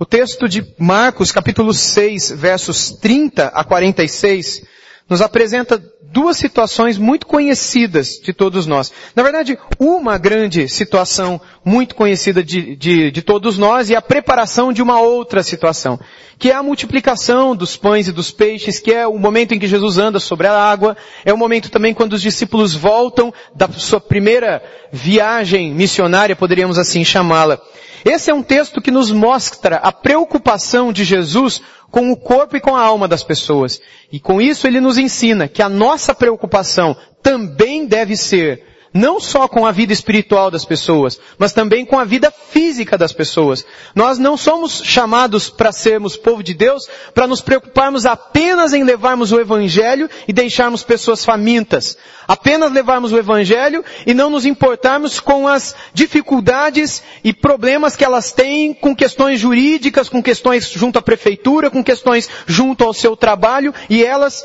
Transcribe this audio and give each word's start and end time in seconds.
O 0.00 0.06
texto 0.06 0.48
de 0.48 0.66
Marcos, 0.78 1.30
capítulo 1.30 1.74
6, 1.74 2.30
versos 2.30 2.90
30 2.90 3.48
a 3.48 3.62
46, 3.62 4.62
nos 5.06 5.20
apresenta 5.20 5.78
duas 6.10 6.38
situações 6.38 6.96
muito 6.96 7.26
conhecidas 7.26 8.14
de 8.14 8.32
todos 8.32 8.66
nós. 8.66 8.90
Na 9.14 9.22
verdade, 9.22 9.58
uma 9.78 10.16
grande 10.16 10.70
situação 10.70 11.38
muito 11.62 11.94
conhecida 11.94 12.42
de, 12.42 12.74
de, 12.76 13.10
de, 13.10 13.20
todos 13.20 13.58
nós 13.58 13.90
e 13.90 13.94
a 13.94 14.00
preparação 14.00 14.72
de 14.72 14.80
uma 14.80 15.02
outra 15.02 15.42
situação, 15.42 16.00
que 16.38 16.50
é 16.50 16.54
a 16.54 16.62
multiplicação 16.62 17.54
dos 17.54 17.76
pães 17.76 18.08
e 18.08 18.12
dos 18.12 18.30
peixes, 18.30 18.78
que 18.80 18.94
é 18.94 19.06
o 19.06 19.18
momento 19.18 19.52
em 19.52 19.58
que 19.58 19.68
Jesus 19.68 19.98
anda 19.98 20.18
sobre 20.18 20.46
a 20.46 20.58
água, 20.58 20.96
é 21.26 21.32
o 21.34 21.36
momento 21.36 21.70
também 21.70 21.92
quando 21.92 22.14
os 22.14 22.22
discípulos 22.22 22.72
voltam 22.72 23.34
da 23.54 23.68
sua 23.68 24.00
primeira 24.00 24.62
viagem 24.90 25.74
missionária, 25.74 26.34
poderíamos 26.34 26.78
assim 26.78 27.04
chamá-la. 27.04 27.60
Esse 28.04 28.30
é 28.30 28.34
um 28.34 28.42
texto 28.42 28.80
que 28.80 28.90
nos 28.90 29.10
mostra 29.10 29.76
a 29.76 29.92
preocupação 29.92 30.92
de 30.92 31.04
Jesus 31.04 31.60
com 31.90 32.10
o 32.10 32.16
corpo 32.16 32.56
e 32.56 32.60
com 32.60 32.74
a 32.74 32.82
alma 32.82 33.06
das 33.08 33.22
pessoas. 33.22 33.80
E 34.12 34.18
com 34.18 34.40
isso 34.40 34.66
ele 34.66 34.80
nos 34.80 34.96
ensina 34.96 35.48
que 35.48 35.62
a 35.62 35.68
nossa 35.68 36.14
preocupação 36.14 36.96
também 37.22 37.86
deve 37.86 38.16
ser 38.16 38.69
não 38.92 39.20
só 39.20 39.46
com 39.46 39.64
a 39.64 39.72
vida 39.72 39.92
espiritual 39.92 40.50
das 40.50 40.64
pessoas, 40.64 41.18
mas 41.38 41.52
também 41.52 41.84
com 41.84 41.98
a 41.98 42.04
vida 42.04 42.30
física 42.30 42.98
das 42.98 43.12
pessoas. 43.12 43.64
Nós 43.94 44.18
não 44.18 44.36
somos 44.36 44.82
chamados 44.84 45.48
para 45.48 45.72
sermos 45.72 46.16
povo 46.16 46.42
de 46.42 46.54
Deus 46.54 46.88
para 47.14 47.26
nos 47.26 47.40
preocuparmos 47.40 48.04
apenas 48.04 48.72
em 48.72 48.82
levarmos 48.82 49.32
o 49.32 49.40
Evangelho 49.40 50.10
e 50.26 50.32
deixarmos 50.32 50.82
pessoas 50.82 51.24
famintas. 51.24 51.96
Apenas 52.26 52.72
levarmos 52.72 53.12
o 53.12 53.18
Evangelho 53.18 53.84
e 54.06 54.12
não 54.12 54.28
nos 54.28 54.44
importarmos 54.44 55.20
com 55.20 55.46
as 55.46 55.74
dificuldades 55.94 57.02
e 57.22 57.32
problemas 57.32 57.94
que 57.94 58.04
elas 58.04 58.32
têm 58.32 58.74
com 58.74 58.94
questões 58.94 59.38
jurídicas, 59.38 60.08
com 60.08 60.22
questões 60.22 60.68
junto 60.68 60.98
à 60.98 61.02
prefeitura, 61.02 61.70
com 61.70 61.82
questões 61.82 62.28
junto 62.46 62.84
ao 62.84 62.92
seu 62.92 63.16
trabalho 63.16 63.72
e 63.88 64.04
elas 64.04 64.44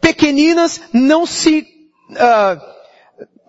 pequeninas 0.00 0.80
não 0.92 1.24
se 1.24 1.66
uh, 2.10 2.74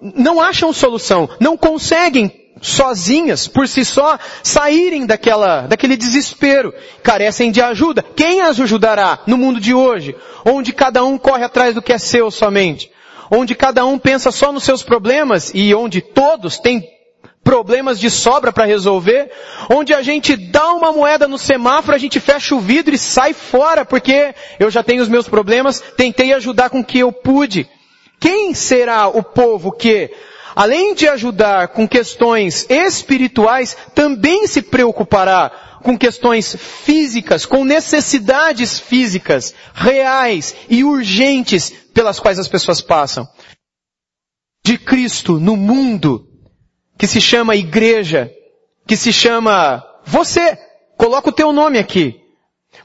não 0.01 0.41
acham 0.41 0.71
solução, 0.73 1.29
não 1.39 1.57
conseguem 1.57 2.45
sozinhas, 2.61 3.47
por 3.47 3.67
si 3.67 3.83
só, 3.83 4.17
saírem 4.43 5.05
daquela, 5.05 5.61
daquele 5.61 5.97
desespero, 5.97 6.73
carecem 7.03 7.51
de 7.51 7.61
ajuda. 7.61 8.03
Quem 8.15 8.41
as 8.41 8.59
ajudará 8.59 9.19
no 9.27 9.37
mundo 9.37 9.59
de 9.59 9.73
hoje, 9.73 10.15
onde 10.45 10.73
cada 10.73 11.03
um 11.03 11.17
corre 11.17 11.43
atrás 11.43 11.75
do 11.75 11.81
que 11.81 11.93
é 11.93 11.97
seu 11.97 12.31
somente? 12.31 12.89
Onde 13.29 13.55
cada 13.55 13.85
um 13.85 13.97
pensa 13.97 14.31
só 14.31 14.51
nos 14.51 14.63
seus 14.63 14.83
problemas 14.83 15.51
e 15.53 15.73
onde 15.73 16.01
todos 16.01 16.59
têm 16.59 16.87
problemas 17.43 17.99
de 17.99 18.09
sobra 18.09 18.51
para 18.51 18.65
resolver, 18.65 19.31
onde 19.69 19.93
a 19.93 20.01
gente 20.01 20.35
dá 20.35 20.73
uma 20.73 20.91
moeda 20.91 21.27
no 21.27 21.37
semáforo, 21.37 21.95
a 21.95 21.99
gente 21.99 22.19
fecha 22.19 22.55
o 22.55 22.59
vidro 22.59 22.95
e 22.95 22.97
sai 22.97 23.33
fora 23.33 23.85
porque 23.85 24.33
eu 24.59 24.71
já 24.71 24.81
tenho 24.81 25.03
os 25.03 25.09
meus 25.09 25.27
problemas, 25.27 25.79
tentei 25.95 26.33
ajudar 26.33 26.71
com 26.71 26.79
o 26.79 26.83
que 26.83 26.99
eu 26.99 27.11
pude. 27.11 27.69
Quem 28.25 28.55
será 28.55 29.07
o 29.07 29.21
povo 29.21 29.71
que, 29.71 30.09
além 30.55 30.95
de 30.95 31.07
ajudar 31.07 31.67
com 31.67 31.87
questões 31.87 32.65
espirituais, 32.67 33.77
também 33.93 34.47
se 34.47 34.63
preocupará 34.63 35.77
com 35.83 35.95
questões 35.95 36.55
físicas, 36.55 37.45
com 37.45 37.63
necessidades 37.63 38.79
físicas, 38.79 39.53
reais 39.75 40.55
e 40.67 40.83
urgentes 40.83 41.69
pelas 41.93 42.19
quais 42.19 42.39
as 42.39 42.47
pessoas 42.47 42.81
passam? 42.81 43.27
De 44.65 44.79
Cristo 44.79 45.39
no 45.39 45.55
mundo, 45.55 46.27
que 46.97 47.05
se 47.05 47.21
chama 47.21 47.55
igreja, 47.55 48.31
que 48.87 48.97
se 48.97 49.13
chama 49.13 49.85
você, 50.03 50.57
coloca 50.97 51.29
o 51.29 51.31
teu 51.31 51.53
nome 51.53 51.77
aqui. 51.77 52.24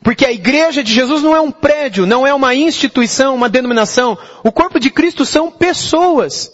Porque 0.03 0.25
a 0.25 0.33
igreja 0.33 0.83
de 0.83 0.93
Jesus 0.93 1.23
não 1.23 1.37
é 1.37 1.41
um 1.41 1.51
prédio, 1.51 2.07
não 2.07 2.27
é 2.27 2.33
uma 2.33 2.55
instituição, 2.55 3.35
uma 3.35 3.49
denominação. 3.49 4.17
O 4.43 4.51
corpo 4.51 4.81
de 4.81 4.91
Cristo 4.91 5.27
são 5.27 5.51
pessoas. 5.51 6.53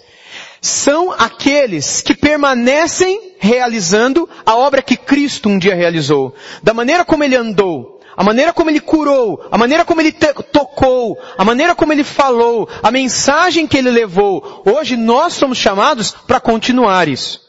São 0.61 1.12
aqueles 1.12 2.01
que 2.03 2.15
permanecem 2.15 3.34
realizando 3.39 4.29
a 4.45 4.57
obra 4.57 4.83
que 4.83 4.97
Cristo 4.97 5.49
um 5.49 5.59
dia 5.59 5.77
realizou. 5.77 6.34
Da 6.61 6.75
maneira 6.75 7.05
como 7.05 7.23
ele 7.23 7.37
andou, 7.37 8.01
a 8.17 8.25
maneira 8.25 8.53
como 8.53 8.69
ele 8.69 8.81
curou, 8.81 9.47
a 9.51 9.57
maneira 9.57 9.84
como 9.84 10.01
ele 10.01 10.11
tocou, 10.11 11.17
a 11.39 11.45
maneira 11.45 11.75
como 11.75 11.93
ele 11.93 12.03
falou, 12.03 12.69
a 12.83 12.91
mensagem 12.91 13.67
que 13.67 13.77
ele 13.77 13.91
levou. 13.91 14.63
Hoje 14.65 14.97
nós 14.97 15.34
somos 15.34 15.59
chamados 15.59 16.11
para 16.27 16.41
continuar 16.41 17.07
isso. 17.07 17.43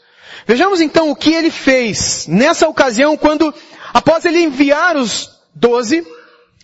Vejamos 0.46 0.80
então 0.80 1.10
o 1.10 1.16
que 1.16 1.32
ele 1.32 1.50
fez 1.50 2.26
nessa 2.28 2.68
ocasião 2.68 3.16
quando, 3.16 3.52
após 3.92 4.24
ele 4.24 4.40
enviar 4.40 4.96
os 4.96 5.37
12. 5.58 6.06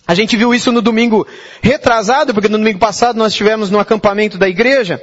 A 0.06 0.14
gente 0.14 0.36
viu 0.36 0.54
isso 0.54 0.70
no 0.70 0.82
domingo 0.82 1.26
retrasado, 1.62 2.32
porque 2.32 2.48
no 2.48 2.58
domingo 2.58 2.78
passado 2.78 3.16
nós 3.16 3.32
estivemos 3.32 3.70
no 3.70 3.78
acampamento 3.78 4.38
da 4.38 4.48
igreja. 4.48 5.00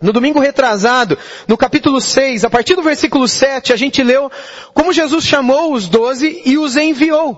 No 0.00 0.12
domingo 0.12 0.38
retrasado, 0.38 1.18
no 1.48 1.56
capítulo 1.56 2.00
6, 2.00 2.44
a 2.44 2.50
partir 2.50 2.74
do 2.74 2.82
versículo 2.82 3.26
7, 3.26 3.72
a 3.72 3.76
gente 3.76 4.02
leu 4.02 4.30
como 4.74 4.92
Jesus 4.92 5.24
chamou 5.24 5.72
os 5.72 5.88
doze 5.88 6.42
e 6.44 6.58
os 6.58 6.76
enviou. 6.76 7.36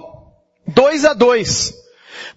Dois 0.67 1.05
a 1.05 1.15
dois. 1.15 1.73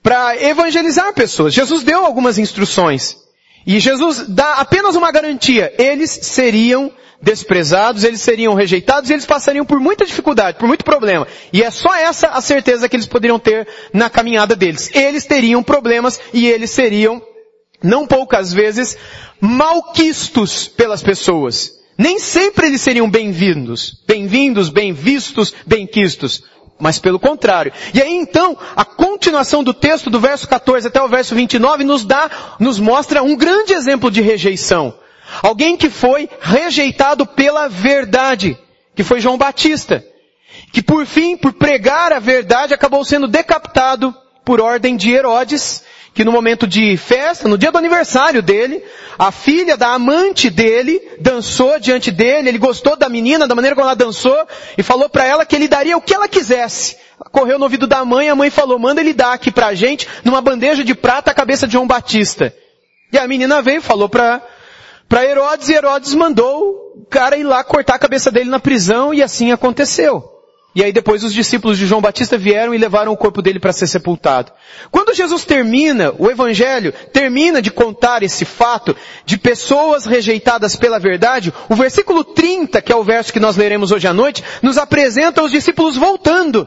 Para 0.02 0.42
evangelizar 0.42 1.14
pessoas. 1.14 1.54
Jesus 1.54 1.84
deu 1.84 2.06
algumas 2.06 2.38
instruções. 2.38 3.18
E 3.66 3.80
Jesus 3.80 4.28
dá 4.28 4.56
apenas 4.56 4.96
uma 4.96 5.12
garantia. 5.12 5.74
Eles 5.78 6.12
seriam 6.12 6.92
desprezados, 7.22 8.04
eles 8.04 8.22
seriam 8.22 8.54
rejeitados 8.54 9.10
e 9.10 9.14
eles 9.14 9.26
passariam 9.26 9.66
por 9.66 9.80
muita 9.80 10.06
dificuldade, 10.06 10.58
por 10.58 10.68
muito 10.68 10.84
problema. 10.84 11.28
E 11.54 11.62
é 11.62 11.70
só 11.70 11.94
essa 11.94 12.30
a 12.30 12.42
certeza 12.42 12.90
que 12.90 12.96
eles 12.96 13.06
poderiam 13.06 13.38
ter 13.38 13.68
na 13.94 14.10
caminhada 14.10 14.56
deles. 14.56 14.90
Eles 14.94 15.26
teriam 15.26 15.62
problemas 15.62 16.20
e 16.34 16.48
eles 16.48 16.72
seriam, 16.72 17.22
não 17.84 18.08
poucas 18.08 18.52
vezes, 18.52 18.98
malquistos 19.40 20.68
pelas 20.68 21.04
pessoas. 21.04 21.80
Nem 21.98 22.18
sempre 22.18 22.68
eles 22.68 22.82
seriam 22.82 23.10
bem-vindos, 23.10 24.02
bem-vindos, 24.08 24.70
bem-vistos, 24.70 25.54
bem-quistos. 25.66 26.44
Mas 26.80 26.98
pelo 26.98 27.20
contrário. 27.20 27.72
E 27.94 28.02
aí 28.02 28.12
então, 28.12 28.58
a 28.76 28.84
continuação 28.84 29.64
do 29.64 29.72
texto 29.72 30.10
do 30.10 30.20
verso 30.20 30.48
14 30.48 30.88
até 30.88 31.00
o 31.00 31.08
verso 31.08 31.36
29 31.36 31.84
nos 31.84 32.04
dá, 32.04 32.58
nos 32.60 32.80
mostra 32.80 33.22
um 33.22 33.36
grande 33.36 33.74
exemplo 33.74 34.10
de 34.10 34.20
rejeição. 34.20 34.96
Alguém 35.42 35.78
que 35.78 35.90
foi 35.90 36.30
rejeitado 36.40 37.26
pela 37.26 37.68
verdade, 37.68 38.58
que 38.96 39.04
foi 39.04 39.20
João 39.20 39.38
Batista, 39.38 40.04
que 40.72 40.82
por 40.82 41.06
fim, 41.06 41.38
por 41.38 41.54
pregar 41.54 42.12
a 42.12 42.20
verdade, 42.20 42.74
acabou 42.74 43.04
sendo 43.04 43.28
decapitado 43.28 44.16
por 44.44 44.60
ordem 44.60 44.96
de 44.96 45.12
Herodes, 45.12 45.84
que 46.14 46.26
no 46.26 46.32
momento 46.32 46.68
de 46.68 46.98
festa, 46.98 47.48
no 47.48 47.58
dia 47.58 47.72
do 47.72 47.78
aniversário 47.78 48.42
dele, 48.42 48.84
a 49.18 49.32
filha 49.32 49.78
da 49.78 49.94
amante 49.94 50.50
dele 50.50 51.02
dançou 51.20 51.80
diante 51.80 52.12
dele, 52.12 52.50
ele 52.50 52.58
gostou 52.58 52.98
da 52.98 53.08
menina, 53.08 53.48
da 53.48 53.56
maneira 53.56 53.76
como 53.76 53.88
ela 53.88 53.96
dançou, 53.96 54.46
e 54.78 54.84
falou 54.84 55.08
para 55.10 55.26
ela 55.26 55.46
que 55.46 55.56
ele 55.56 55.68
daria 55.68 55.98
o 55.98 56.02
que 56.02 56.14
ela 56.14 56.28
quisesse. 56.28 56.98
Correu 57.32 57.58
no 57.58 57.66
ouvido 57.66 57.88
da 57.88 58.04
mãe, 58.04 58.30
a 58.30 58.36
mãe 58.36 58.50
falou, 58.50 58.78
manda 58.78 59.00
ele 59.00 59.14
dar 59.14 59.34
aqui 59.34 59.52
pra 59.52 59.74
gente, 59.74 60.08
numa 60.24 60.42
bandeja 60.42 60.84
de 60.84 60.94
prata, 60.94 61.32
a 61.32 61.36
cabeça 61.36 61.66
de 61.66 61.74
João 61.74 61.88
Batista. 61.88 62.54
E 63.14 63.18
a 63.18 63.28
menina 63.28 63.62
veio 63.62 63.82
falou 63.82 64.10
para 64.10 64.42
para 65.12 65.26
Herodes 65.26 65.68
e 65.68 65.74
Herodes 65.74 66.16
mandou 66.16 66.94
o 66.96 67.06
cara 67.06 67.36
ir 67.36 67.44
lá 67.44 67.62
cortar 67.66 67.96
a 67.96 68.00
cabeça 68.00 68.32
dele 68.32 68.50
na 68.50 68.62
prisão 68.62 69.14
e 69.14 69.22
assim 69.22 69.52
aconteceu. 69.52 70.24
E 70.74 70.82
aí 70.82 70.94
depois 70.94 71.22
os 71.26 71.34
discípulos 71.34 71.78
de 71.78 71.86
João 71.86 72.00
Batista 72.00 72.38
vieram 72.38 72.74
e 72.74 72.78
levaram 72.78 73.12
o 73.12 73.18
corpo 73.18 73.42
dele 73.42 73.60
para 73.60 73.74
ser 73.74 73.88
sepultado. 73.88 74.54
Quando 74.90 75.14
Jesus 75.14 75.44
termina, 75.44 76.14
o 76.18 76.32
evangelho 76.32 76.94
termina 77.12 77.62
de 77.62 77.70
contar 77.70 78.24
esse 78.24 78.46
fato 78.46 78.96
de 79.26 79.38
pessoas 79.38 80.06
rejeitadas 80.06 80.78
pela 80.78 80.98
verdade, 80.98 81.54
o 81.68 81.76
versículo 81.76 82.24
30, 82.24 82.82
que 82.82 82.94
é 82.94 82.96
o 82.96 83.04
verso 83.04 83.34
que 83.34 83.40
nós 83.42 83.58
leremos 83.58 83.92
hoje 83.92 84.08
à 84.08 84.14
noite, 84.14 84.42
nos 84.62 84.78
apresenta 84.78 85.44
os 85.44 85.52
discípulos 85.52 85.98
voltando 85.98 86.66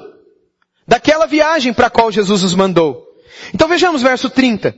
daquela 0.87 1.25
viagem 1.25 1.73
para 1.73 1.87
a 1.87 1.91
qual 1.91 2.13
Jesus 2.13 2.43
os 2.43 2.55
mandou. 2.55 3.07
Então 3.55 3.69
vejamos 3.69 4.03
verso 4.03 4.29
30. 4.29 4.75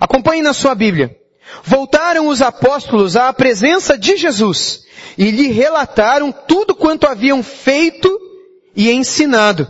Acompanhe 0.00 0.40
na 0.40 0.54
sua 0.54 0.74
Bíblia. 0.74 1.20
Voltaram 1.64 2.28
os 2.28 2.42
apóstolos 2.42 3.16
à 3.16 3.32
presença 3.32 3.96
de 3.96 4.16
Jesus 4.16 4.82
e 5.16 5.30
lhe 5.30 5.48
relataram 5.48 6.32
tudo 6.32 6.74
quanto 6.74 7.06
haviam 7.06 7.42
feito 7.42 8.08
e 8.74 8.90
ensinado. 8.90 9.68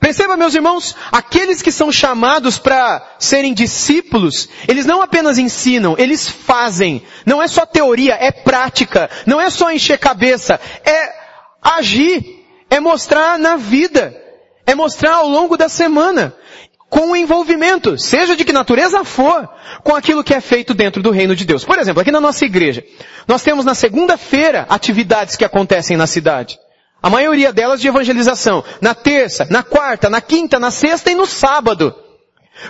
Perceba, 0.00 0.36
meus 0.36 0.54
irmãos, 0.54 0.94
aqueles 1.10 1.62
que 1.62 1.72
são 1.72 1.90
chamados 1.90 2.58
para 2.58 3.16
serem 3.18 3.54
discípulos, 3.54 4.48
eles 4.68 4.84
não 4.84 5.00
apenas 5.00 5.38
ensinam, 5.38 5.94
eles 5.96 6.28
fazem. 6.28 7.02
Não 7.24 7.42
é 7.42 7.48
só 7.48 7.64
teoria, 7.64 8.14
é 8.14 8.30
prática. 8.30 9.08
Não 9.24 9.40
é 9.40 9.48
só 9.48 9.70
encher 9.70 9.98
cabeça, 9.98 10.60
é 10.84 11.14
agir, 11.62 12.44
é 12.68 12.78
mostrar 12.80 13.38
na 13.38 13.56
vida, 13.56 14.14
é 14.66 14.74
mostrar 14.74 15.14
ao 15.14 15.28
longo 15.28 15.56
da 15.56 15.68
semana 15.68 16.34
com 16.88 17.10
o 17.10 17.16
envolvimento, 17.16 17.98
seja 17.98 18.36
de 18.36 18.44
que 18.44 18.52
natureza 18.52 19.04
for, 19.04 19.48
com 19.82 19.94
aquilo 19.94 20.22
que 20.22 20.34
é 20.34 20.40
feito 20.40 20.72
dentro 20.72 21.02
do 21.02 21.10
reino 21.10 21.34
de 21.34 21.44
Deus. 21.44 21.64
Por 21.64 21.78
exemplo, 21.78 22.00
aqui 22.00 22.12
na 22.12 22.20
nossa 22.20 22.44
igreja, 22.44 22.84
nós 23.26 23.42
temos 23.42 23.64
na 23.64 23.74
segunda-feira 23.74 24.66
atividades 24.68 25.36
que 25.36 25.44
acontecem 25.44 25.96
na 25.96 26.06
cidade. 26.06 26.58
A 27.02 27.10
maioria 27.10 27.52
delas 27.52 27.80
de 27.80 27.88
evangelização. 27.88 28.64
Na 28.80 28.94
terça, 28.94 29.46
na 29.50 29.62
quarta, 29.62 30.08
na 30.08 30.20
quinta, 30.20 30.58
na 30.58 30.70
sexta 30.70 31.10
e 31.10 31.14
no 31.14 31.26
sábado. 31.26 31.94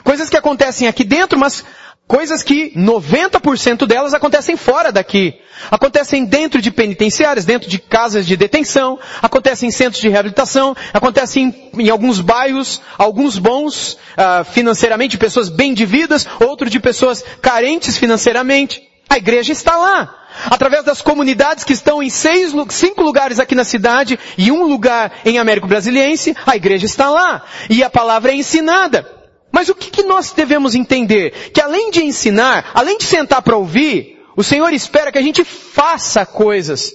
Coisas 0.02 0.28
que 0.28 0.36
acontecem 0.36 0.88
aqui 0.88 1.04
dentro, 1.04 1.38
mas 1.38 1.64
coisas 2.06 2.42
que 2.42 2.72
90% 2.76 3.86
delas 3.86 4.14
acontecem 4.14 4.56
fora 4.56 4.92
daqui. 4.92 5.34
Acontecem 5.70 6.24
dentro 6.24 6.60
de 6.60 6.70
penitenciárias, 6.70 7.44
dentro 7.44 7.68
de 7.68 7.78
casas 7.78 8.26
de 8.26 8.36
detenção, 8.36 8.98
acontecem 9.20 9.68
em 9.68 9.72
centros 9.72 10.00
de 10.00 10.08
reabilitação, 10.08 10.76
acontecem 10.92 11.70
em, 11.74 11.84
em 11.84 11.90
alguns 11.90 12.20
bairros, 12.20 12.80
alguns 12.96 13.38
bons 13.38 13.94
uh, 13.94 14.44
financeiramente, 14.44 15.18
pessoas 15.18 15.48
bem 15.48 15.74
de 15.74 15.84
vidas, 15.84 16.26
outros 16.40 16.70
de 16.70 16.78
pessoas 16.78 17.24
carentes 17.40 17.96
financeiramente. 17.96 18.82
A 19.08 19.16
igreja 19.16 19.52
está 19.52 19.76
lá. 19.76 20.14
Através 20.50 20.84
das 20.84 21.00
comunidades 21.00 21.64
que 21.64 21.72
estão 21.72 22.02
em 22.02 22.10
seis, 22.10 22.52
cinco 22.70 23.02
lugares 23.02 23.38
aqui 23.38 23.54
na 23.54 23.64
cidade 23.64 24.18
e 24.36 24.52
um 24.52 24.64
lugar 24.64 25.12
em 25.24 25.38
Américo 25.38 25.66
Brasiliense, 25.66 26.36
a 26.46 26.54
igreja 26.54 26.84
está 26.84 27.08
lá. 27.08 27.42
E 27.70 27.82
a 27.82 27.88
palavra 27.88 28.32
é 28.32 28.34
ensinada. 28.34 29.16
Mas 29.56 29.70
o 29.70 29.74
que, 29.74 29.90
que 29.90 30.02
nós 30.02 30.32
devemos 30.32 30.74
entender? 30.74 31.50
Que 31.50 31.62
além 31.62 31.90
de 31.90 32.04
ensinar, 32.04 32.72
além 32.74 32.98
de 32.98 33.04
sentar 33.04 33.40
para 33.40 33.56
ouvir, 33.56 34.22
o 34.36 34.44
Senhor 34.44 34.70
espera 34.74 35.10
que 35.10 35.16
a 35.16 35.22
gente 35.22 35.44
faça 35.44 36.26
coisas. 36.26 36.92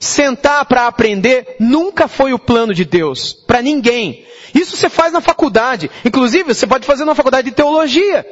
Sentar 0.00 0.64
para 0.64 0.88
aprender 0.88 1.54
nunca 1.60 2.08
foi 2.08 2.32
o 2.32 2.38
plano 2.38 2.74
de 2.74 2.84
Deus. 2.84 3.32
Para 3.32 3.62
ninguém. 3.62 4.26
Isso 4.52 4.76
você 4.76 4.88
faz 4.88 5.12
na 5.12 5.20
faculdade. 5.20 5.88
Inclusive, 6.04 6.52
você 6.52 6.66
pode 6.66 6.84
fazer 6.84 7.04
na 7.04 7.14
faculdade 7.14 7.48
de 7.48 7.54
teologia. 7.54 8.26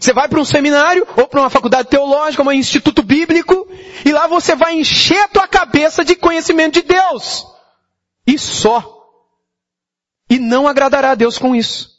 Você 0.00 0.12
vai 0.12 0.26
para 0.26 0.40
um 0.40 0.44
seminário 0.44 1.06
ou 1.16 1.28
para 1.28 1.38
uma 1.38 1.50
faculdade 1.50 1.86
teológica, 1.88 2.42
um 2.42 2.50
instituto 2.50 3.00
bíblico, 3.00 3.68
e 4.04 4.10
lá 4.10 4.26
você 4.26 4.56
vai 4.56 4.74
encher 4.74 5.22
a 5.22 5.28
tua 5.28 5.46
cabeça 5.46 6.04
de 6.04 6.16
conhecimento 6.16 6.82
de 6.82 6.82
Deus. 6.82 7.46
E 8.26 8.36
só. 8.36 9.06
E 10.28 10.40
não 10.40 10.66
agradará 10.66 11.12
a 11.12 11.14
Deus 11.14 11.38
com 11.38 11.54
isso. 11.54 11.89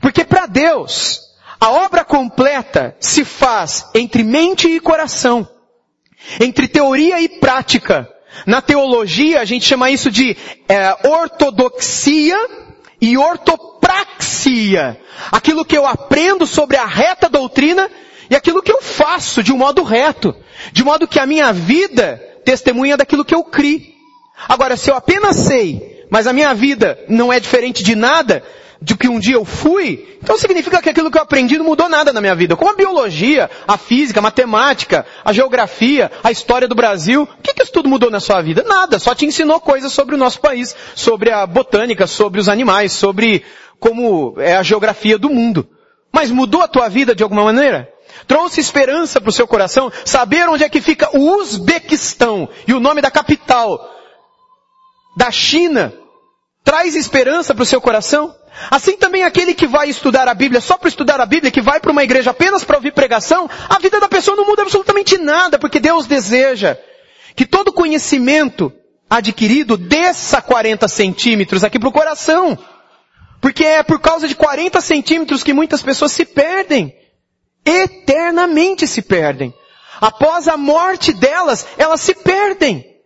Porque 0.00 0.24
para 0.24 0.46
Deus, 0.46 1.20
a 1.60 1.70
obra 1.70 2.04
completa 2.04 2.96
se 3.00 3.24
faz 3.24 3.86
entre 3.94 4.22
mente 4.22 4.68
e 4.68 4.80
coração. 4.80 5.48
Entre 6.40 6.68
teoria 6.68 7.20
e 7.20 7.28
prática. 7.28 8.08
Na 8.46 8.60
teologia 8.60 9.40
a 9.40 9.44
gente 9.44 9.64
chama 9.64 9.90
isso 9.90 10.10
de 10.10 10.36
é, 10.68 11.08
ortodoxia 11.08 12.36
e 13.00 13.16
ortopraxia. 13.16 15.00
Aquilo 15.32 15.64
que 15.64 15.76
eu 15.76 15.86
aprendo 15.86 16.46
sobre 16.46 16.76
a 16.76 16.84
reta 16.84 17.28
doutrina 17.28 17.90
e 18.30 18.36
aquilo 18.36 18.62
que 18.62 18.70
eu 18.70 18.82
faço 18.82 19.42
de 19.42 19.52
um 19.52 19.58
modo 19.58 19.82
reto. 19.82 20.34
De 20.72 20.84
modo 20.84 21.08
que 21.08 21.18
a 21.18 21.26
minha 21.26 21.52
vida 21.52 22.22
testemunha 22.44 22.96
daquilo 22.96 23.24
que 23.24 23.34
eu 23.34 23.42
criei. 23.44 23.94
Agora, 24.48 24.76
se 24.76 24.90
eu 24.90 24.94
apenas 24.94 25.36
sei, 25.36 25.97
mas 26.10 26.26
a 26.26 26.32
minha 26.32 26.54
vida 26.54 26.98
não 27.08 27.32
é 27.32 27.38
diferente 27.40 27.82
de 27.82 27.94
nada, 27.94 28.42
de 28.80 28.96
que 28.96 29.08
um 29.08 29.18
dia 29.18 29.34
eu 29.34 29.44
fui, 29.44 30.18
então 30.22 30.38
significa 30.38 30.80
que 30.80 30.88
aquilo 30.88 31.10
que 31.10 31.18
eu 31.18 31.22
aprendi 31.22 31.58
não 31.58 31.64
mudou 31.64 31.88
nada 31.88 32.12
na 32.12 32.20
minha 32.20 32.34
vida. 32.34 32.56
Como 32.56 32.70
a 32.70 32.76
biologia, 32.76 33.50
a 33.66 33.76
física, 33.76 34.20
a 34.20 34.22
matemática, 34.22 35.04
a 35.24 35.32
geografia, 35.32 36.10
a 36.22 36.30
história 36.30 36.68
do 36.68 36.74
Brasil, 36.74 37.22
o 37.22 37.42
que, 37.42 37.54
que 37.54 37.62
isso 37.62 37.72
tudo 37.72 37.88
mudou 37.88 38.10
na 38.10 38.20
sua 38.20 38.40
vida? 38.40 38.64
Nada, 38.66 38.98
só 38.98 39.14
te 39.14 39.26
ensinou 39.26 39.60
coisas 39.60 39.92
sobre 39.92 40.14
o 40.14 40.18
nosso 40.18 40.40
país, 40.40 40.76
sobre 40.94 41.30
a 41.30 41.44
botânica, 41.46 42.06
sobre 42.06 42.40
os 42.40 42.48
animais, 42.48 42.92
sobre 42.92 43.44
como 43.80 44.34
é 44.38 44.56
a 44.56 44.62
geografia 44.62 45.18
do 45.18 45.28
mundo. 45.28 45.68
Mas 46.12 46.30
mudou 46.30 46.62
a 46.62 46.68
tua 46.68 46.88
vida 46.88 47.14
de 47.14 47.22
alguma 47.22 47.44
maneira? 47.44 47.88
Trouxe 48.26 48.60
esperança 48.60 49.20
para 49.20 49.30
o 49.30 49.32
seu 49.32 49.46
coração? 49.46 49.92
Saber 50.04 50.48
onde 50.48 50.64
é 50.64 50.68
que 50.68 50.80
fica 50.80 51.10
o 51.16 51.36
Uzbequistão 51.36 52.48
e 52.66 52.72
o 52.72 52.80
nome 52.80 53.00
da 53.00 53.10
capital 53.10 53.97
da 55.18 55.32
China 55.32 55.92
traz 56.62 56.94
esperança 56.94 57.52
para 57.52 57.64
o 57.64 57.66
seu 57.66 57.80
coração? 57.80 58.32
Assim 58.70 58.96
também 58.96 59.24
aquele 59.24 59.52
que 59.52 59.66
vai 59.66 59.90
estudar 59.90 60.28
a 60.28 60.34
Bíblia 60.34 60.60
só 60.60 60.76
para 60.76 60.88
estudar 60.88 61.20
a 61.20 61.26
Bíblia, 61.26 61.50
que 61.50 61.60
vai 61.60 61.80
para 61.80 61.90
uma 61.90 62.04
igreja 62.04 62.30
apenas 62.30 62.62
para 62.62 62.76
ouvir 62.76 62.92
pregação, 62.92 63.50
a 63.68 63.80
vida 63.80 63.98
da 63.98 64.08
pessoa 64.08 64.36
não 64.36 64.46
muda 64.46 64.62
absolutamente 64.62 65.18
nada, 65.18 65.58
porque 65.58 65.80
Deus 65.80 66.06
deseja 66.06 66.78
que 67.34 67.44
todo 67.44 67.72
conhecimento 67.72 68.72
adquirido 69.10 69.76
desça 69.76 70.40
40 70.40 70.86
centímetros 70.86 71.64
aqui 71.64 71.80
para 71.80 71.88
o 71.88 71.92
coração. 71.92 72.56
Porque 73.40 73.64
é 73.64 73.82
por 73.82 73.98
causa 73.98 74.28
de 74.28 74.36
40 74.36 74.80
centímetros 74.80 75.42
que 75.42 75.52
muitas 75.52 75.82
pessoas 75.82 76.12
se 76.12 76.24
perdem. 76.24 76.94
Eternamente 77.66 78.86
se 78.86 79.02
perdem. 79.02 79.52
Após 80.00 80.46
a 80.46 80.56
morte 80.56 81.12
delas, 81.12 81.66
elas 81.76 82.00
se 82.00 82.14
perdem. 82.14 82.97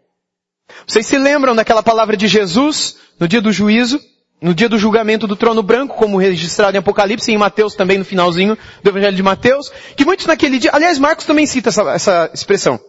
Vocês 0.86 1.06
se 1.06 1.19
lembram 1.19 1.54
daquela 1.54 1.82
palavra 1.82 2.16
de 2.16 2.26
Jesus 2.26 2.96
no 3.19 3.28
dia 3.28 3.40
do 3.40 3.52
juízo? 3.52 4.00
no 4.42 4.52
dia 4.52 4.69
do 4.69 4.76
julgamento 4.76 5.28
do 5.28 5.36
trono 5.36 5.62
branco, 5.62 5.96
como 5.96 6.19
registrado 6.19 6.76
em 6.76 6.80
Apocalipse 6.80 7.30
e 7.30 7.34
em 7.34 7.38
Mateus 7.38 7.76
também 7.76 7.96
no 7.96 8.04
finalzinho 8.04 8.58
do 8.82 8.90
Evangelho 8.90 9.14
de 9.16 9.22
Mateus, 9.22 9.70
que 9.96 10.04
muitos 10.04 10.26
naquele 10.26 10.58
dia, 10.58 10.72
aliás, 10.74 10.98
Marcos 10.98 11.24
também 11.24 11.46
cita 11.46 11.69
essa, 11.69 11.82
essa 11.92 12.30
expressão. 12.34 12.80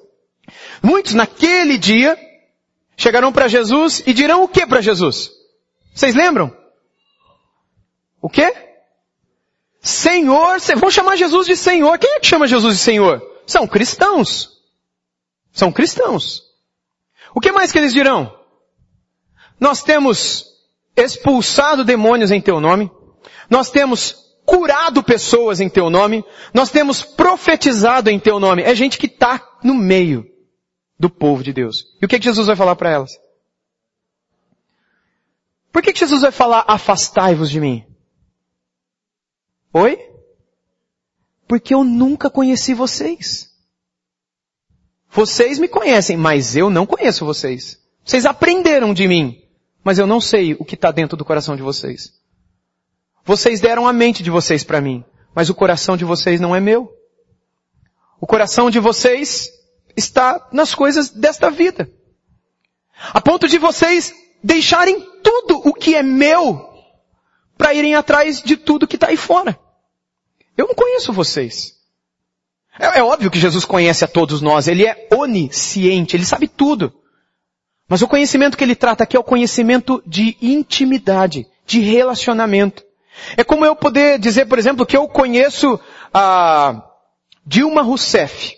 Muitos 0.81 1.13
naquele 1.13 1.77
dia 1.77 2.17
chegarão 2.97 3.31
para 3.31 3.47
Jesus 3.47 4.01
e 4.05 4.13
dirão 4.13 4.43
o 4.43 4.47
que 4.47 4.65
para 4.65 4.81
Jesus? 4.81 5.29
Vocês 5.93 6.15
lembram? 6.15 6.51
O 8.19 8.27
quê? 8.27 8.51
Senhor, 9.79 10.57
vão 10.77 10.89
chamar 10.89 11.17
Jesus 11.17 11.45
de 11.45 11.55
Senhor. 11.55 11.99
Quem 11.99 12.15
é 12.15 12.19
que 12.19 12.25
chama 12.25 12.47
Jesus 12.47 12.77
de 12.77 12.81
Senhor? 12.81 13.21
São 13.45 13.67
cristãos. 13.67 14.49
São 15.51 15.71
cristãos. 15.71 16.52
O 17.35 17.39
que 17.39 17.51
mais 17.51 17.71
que 17.71 17.77
eles 17.77 17.93
dirão? 17.93 18.37
Nós 19.59 19.81
temos 19.81 20.45
expulsado 20.95 21.83
demônios 21.83 22.31
em 22.31 22.41
teu 22.41 22.59
nome, 22.59 22.91
nós 23.49 23.69
temos 23.69 24.23
curado 24.45 25.01
pessoas 25.01 25.59
em 25.59 25.69
teu 25.69 25.89
nome, 25.89 26.23
nós 26.53 26.69
temos 26.69 27.03
profetizado 27.03 28.09
em 28.09 28.19
teu 28.19 28.39
nome. 28.39 28.63
É 28.63 28.75
gente 28.75 28.97
que 28.97 29.07
está 29.07 29.41
no 29.63 29.73
meio 29.73 30.25
do 30.99 31.09
povo 31.09 31.43
de 31.43 31.53
Deus. 31.53 31.97
E 32.01 32.05
o 32.05 32.07
que, 32.07 32.19
que 32.19 32.25
Jesus 32.25 32.47
vai 32.47 32.55
falar 32.55 32.75
para 32.75 32.91
elas? 32.91 33.11
Por 35.71 35.81
que, 35.81 35.91
que 35.91 35.99
Jesus 35.99 36.21
vai 36.21 36.31
falar 36.31 36.65
afastai-vos 36.67 37.49
de 37.49 37.59
mim? 37.59 37.83
Oi? 39.73 39.97
Porque 41.47 41.73
eu 41.73 41.83
nunca 41.83 42.29
conheci 42.29 42.73
vocês. 42.73 43.52
Vocês 45.13 45.59
me 45.59 45.67
conhecem, 45.67 46.17
mas 46.17 46.55
eu 46.55 46.69
não 46.69 46.85
conheço 46.85 47.25
vocês. 47.25 47.79
Vocês 48.03 48.25
aprenderam 48.25 48.93
de 48.93 49.07
mim 49.07 49.43
mas 49.83 49.99
eu 49.99 50.07
não 50.07 50.21
sei 50.21 50.53
o 50.53 50.63
que 50.63 50.75
está 50.75 50.91
dentro 50.91 51.17
do 51.17 51.25
coração 51.25 51.55
de 51.55 51.61
vocês. 51.61 52.13
Vocês 53.25 53.59
deram 53.59 53.87
a 53.87 53.93
mente 53.93 54.23
de 54.23 54.29
vocês 54.29 54.63
para 54.63 54.81
mim, 54.81 55.03
mas 55.35 55.49
o 55.49 55.55
coração 55.55 55.97
de 55.97 56.05
vocês 56.05 56.39
não 56.39 56.55
é 56.55 56.59
meu. 56.59 56.91
O 58.19 58.25
coração 58.25 58.69
de 58.69 58.79
vocês 58.79 59.49
está 59.95 60.47
nas 60.51 60.73
coisas 60.73 61.09
desta 61.09 61.51
vida. 61.51 61.91
A 63.13 63.19
ponto 63.19 63.47
de 63.47 63.57
vocês 63.57 64.13
deixarem 64.41 64.99
tudo 65.21 65.57
o 65.57 65.73
que 65.73 65.95
é 65.95 66.03
meu 66.03 66.69
para 67.57 67.73
irem 67.73 67.95
atrás 67.95 68.41
de 68.41 68.55
tudo 68.55 68.87
que 68.87 68.95
está 68.95 69.07
aí 69.07 69.17
fora. 69.17 69.59
Eu 70.57 70.67
não 70.67 70.75
conheço 70.75 71.11
vocês. 71.11 71.73
É, 72.79 72.99
é, 72.99 73.03
óbvio 73.03 73.29
que 73.29 73.39
Jesus 73.39 73.65
conhece 73.65 74.03
a 74.03 74.07
todos 74.07 74.41
nós. 74.41 74.67
Ele 74.67 74.85
é 74.85 75.07
onisciente. 75.11 76.15
Ele 76.15 76.25
sabe 76.25 76.47
tudo. 76.47 76.93
Mas 77.87 78.01
o 78.01 78.07
conhecimento 78.07 78.57
que 78.57 78.63
ele 78.63 78.75
trata 78.75 79.03
aqui 79.03 79.15
é 79.15 79.19
o 79.19 79.23
conhecimento 79.23 80.01
de 80.05 80.37
intimidade, 80.41 81.45
de 81.65 81.79
relacionamento. 81.79 82.83
É 83.37 83.43
como 83.43 83.65
eu 83.65 83.75
poder 83.75 84.17
dizer, 84.17 84.45
por 84.45 84.57
exemplo, 84.57 84.85
que 84.85 84.97
eu 84.97 85.07
conheço 85.07 85.79
a 86.13 86.83
Dilma 87.45 87.81
Rousseff. 87.81 88.55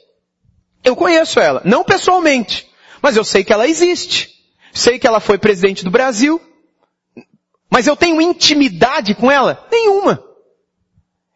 Eu 0.84 0.96
conheço 0.96 1.40
ela, 1.40 1.62
não 1.66 1.84
pessoalmente, 1.84 2.70
mas 3.02 3.18
eu 3.18 3.24
sei 3.24 3.44
que 3.44 3.52
ela 3.52 3.68
existe. 3.68 4.30
Sei 4.72 5.00
que 5.00 5.08
ela 5.08 5.20
foi 5.20 5.38
presidente 5.38 5.84
do 5.84 5.90
Brasil, 5.90 6.40
mas 7.70 7.88
eu 7.88 7.96
tenho 7.96 8.22
intimidade 8.22 9.16
com 9.16 9.32
ela? 9.32 9.68
Nenhuma. 9.72 10.24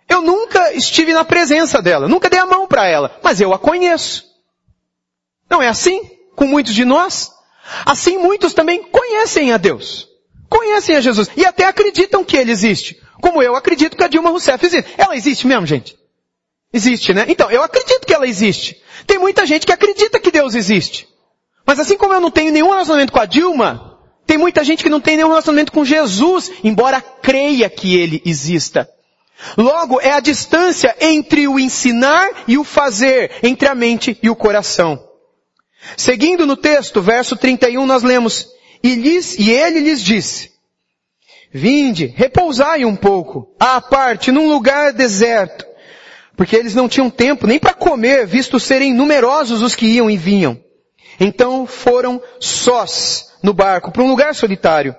Eu 0.10 0.22
nunca 0.22 0.74
estive 0.74 1.14
na 1.14 1.24
presença 1.24 1.82
dela, 1.82 2.08
nunca 2.08 2.30
dei 2.30 2.40
a 2.40 2.46
mão 2.46 2.68
para 2.68 2.88
ela, 2.88 3.20
mas 3.24 3.40
eu 3.40 3.54
a 3.54 3.60
conheço. 3.60 4.26
Não 5.48 5.62
é 5.62 5.68
assim 5.68 6.10
com 6.36 6.46
muitos 6.46 6.74
de 6.74 6.84
nós? 6.84 7.32
Assim 7.86 8.18
muitos 8.18 8.54
também 8.54 8.84
conhecem 8.84 9.54
a 9.54 9.58
Deus. 9.58 10.08
Conhecem 10.50 10.96
a 10.96 11.02
Jesus. 11.02 11.30
E 11.38 11.46
até 11.46 11.66
acreditam 11.66 12.24
que 12.24 12.36
Ele 12.36 12.52
existe. 12.52 13.00
Como 13.22 13.44
eu 13.44 13.56
acredito 13.56 13.96
que 13.96 14.04
a 14.04 14.08
Dilma 14.08 14.32
Rousseff 14.32 14.66
existe. 14.66 14.92
Ela 14.98 15.16
existe 15.16 15.46
mesmo, 15.46 15.68
gente? 15.68 15.96
Existe, 16.74 17.14
né? 17.14 17.26
Então, 17.28 17.52
eu 17.52 17.62
acredito 17.62 18.06
que 18.06 18.14
ela 18.14 18.28
existe. 18.28 18.82
Tem 19.06 19.20
muita 19.20 19.46
gente 19.46 19.66
que 19.66 19.72
acredita 19.72 20.20
que 20.20 20.32
Deus 20.32 20.56
existe. 20.56 21.08
Mas 21.66 21.80
assim 21.80 21.98
como 21.98 22.14
eu 22.14 22.22
não 22.22 22.32
tenho 22.32 22.52
nenhum 22.52 22.70
relacionamento 22.70 23.12
com 23.12 23.20
a 23.20 23.26
Dilma, 23.26 24.00
tem 24.26 24.38
muita 24.38 24.64
gente 24.64 24.84
que 24.84 24.90
não 24.90 25.02
tem 25.02 25.18
nenhum 25.18 25.30
relacionamento 25.30 25.72
com 25.72 25.86
Jesus, 25.86 26.52
embora 26.64 27.02
creia 27.02 27.70
que 27.70 27.96
Ele 27.96 28.22
exista. 28.26 28.90
Logo, 29.58 30.02
é 30.02 30.12
a 30.12 30.20
distância 30.20 30.96
entre 31.00 31.48
o 31.48 31.60
ensinar 31.60 32.30
e 32.48 32.58
o 32.58 32.64
fazer, 32.64 33.32
entre 33.42 33.68
a 33.68 33.76
mente 33.76 34.18
e 34.22 34.30
o 34.30 34.36
coração. 34.36 35.02
Seguindo 35.96 36.46
no 36.46 36.58
texto, 36.58 37.02
verso 37.02 37.36
31, 37.36 37.86
nós 37.86 38.04
lemos, 38.04 38.48
e, 38.84 38.96
lhes, 38.96 39.38
e 39.38 39.50
ele 39.50 39.80
lhes 39.80 40.02
disse, 40.02 40.52
Vinde, 41.52 42.14
repousai 42.16 42.86
um 42.86 42.96
pouco, 42.96 43.56
à 43.60 43.82
parte, 43.82 44.32
num 44.32 44.50
lugar 44.50 44.94
deserto, 44.94 45.66
porque 46.36 46.56
eles 46.56 46.76
não 46.76 46.88
tinham 46.88 47.10
tempo 47.10 47.48
nem 47.48 47.58
para 47.58 47.74
comer, 47.74 48.28
visto 48.28 48.60
serem 48.60 48.94
numerosos 48.94 49.62
os 49.62 49.74
que 49.74 49.88
iam 49.88 50.10
e 50.10 50.18
vinham. 50.18 50.62
Então 51.20 51.66
foram 51.66 52.22
sós 52.40 53.32
no 53.42 53.54
barco, 53.54 53.92
para 53.92 54.04
um 54.04 54.10
lugar 54.10 54.36
solitário. 54.36 54.96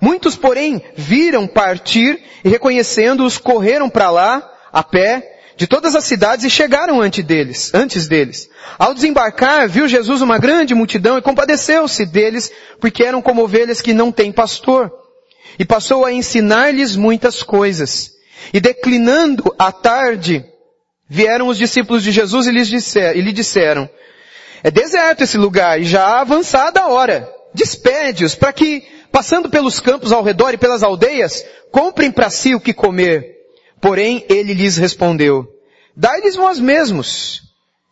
Muitos, 0.00 0.36
porém, 0.36 0.82
viram 0.96 1.46
partir 1.46 2.22
e 2.44 2.48
reconhecendo-os, 2.48 3.38
correram 3.38 3.88
para 3.88 4.10
lá, 4.10 4.50
a 4.72 4.82
pé, 4.82 5.34
de 5.56 5.66
todas 5.66 5.94
as 5.94 6.04
cidades 6.04 6.44
e 6.44 6.50
chegaram 6.50 7.00
antes 7.00 7.24
deles, 7.24 7.72
antes 7.72 8.08
deles. 8.08 8.48
Ao 8.78 8.92
desembarcar, 8.92 9.68
viu 9.68 9.86
Jesus 9.86 10.20
uma 10.20 10.38
grande 10.38 10.74
multidão 10.74 11.16
e 11.16 11.22
compadeceu-se 11.22 12.04
deles, 12.04 12.50
porque 12.80 13.04
eram 13.04 13.22
como 13.22 13.42
ovelhas 13.42 13.80
que 13.80 13.94
não 13.94 14.10
têm 14.10 14.32
pastor. 14.32 14.92
E 15.58 15.64
passou 15.64 16.04
a 16.04 16.12
ensinar-lhes 16.12 16.96
muitas 16.96 17.42
coisas. 17.42 18.10
E 18.52 18.60
declinando 18.60 19.54
a 19.58 19.70
tarde, 19.70 20.44
vieram 21.08 21.48
os 21.48 21.56
discípulos 21.56 22.02
de 22.02 22.10
Jesus 22.10 22.46
e, 22.46 22.50
lhes 22.50 22.68
disser, 22.68 23.16
e 23.16 23.20
lhe 23.20 23.32
disseram, 23.32 23.88
é 24.64 24.70
deserto 24.70 25.22
esse 25.22 25.36
lugar 25.36 25.78
e 25.78 25.84
já 25.84 26.20
avançada 26.20 26.80
a 26.80 26.88
hora. 26.88 27.30
Despede-os 27.52 28.34
para 28.34 28.52
que, 28.52 28.82
passando 29.14 29.48
pelos 29.48 29.78
campos 29.78 30.10
ao 30.10 30.24
redor 30.24 30.54
e 30.54 30.58
pelas 30.58 30.82
aldeias, 30.82 31.46
comprem 31.70 32.10
para 32.10 32.28
si 32.28 32.52
o 32.52 32.60
que 32.60 32.74
comer. 32.74 33.36
Porém, 33.80 34.26
ele 34.28 34.52
lhes 34.52 34.76
respondeu, 34.76 35.46
dai-lhes 35.94 36.34
vós 36.34 36.58
mesmos 36.58 37.40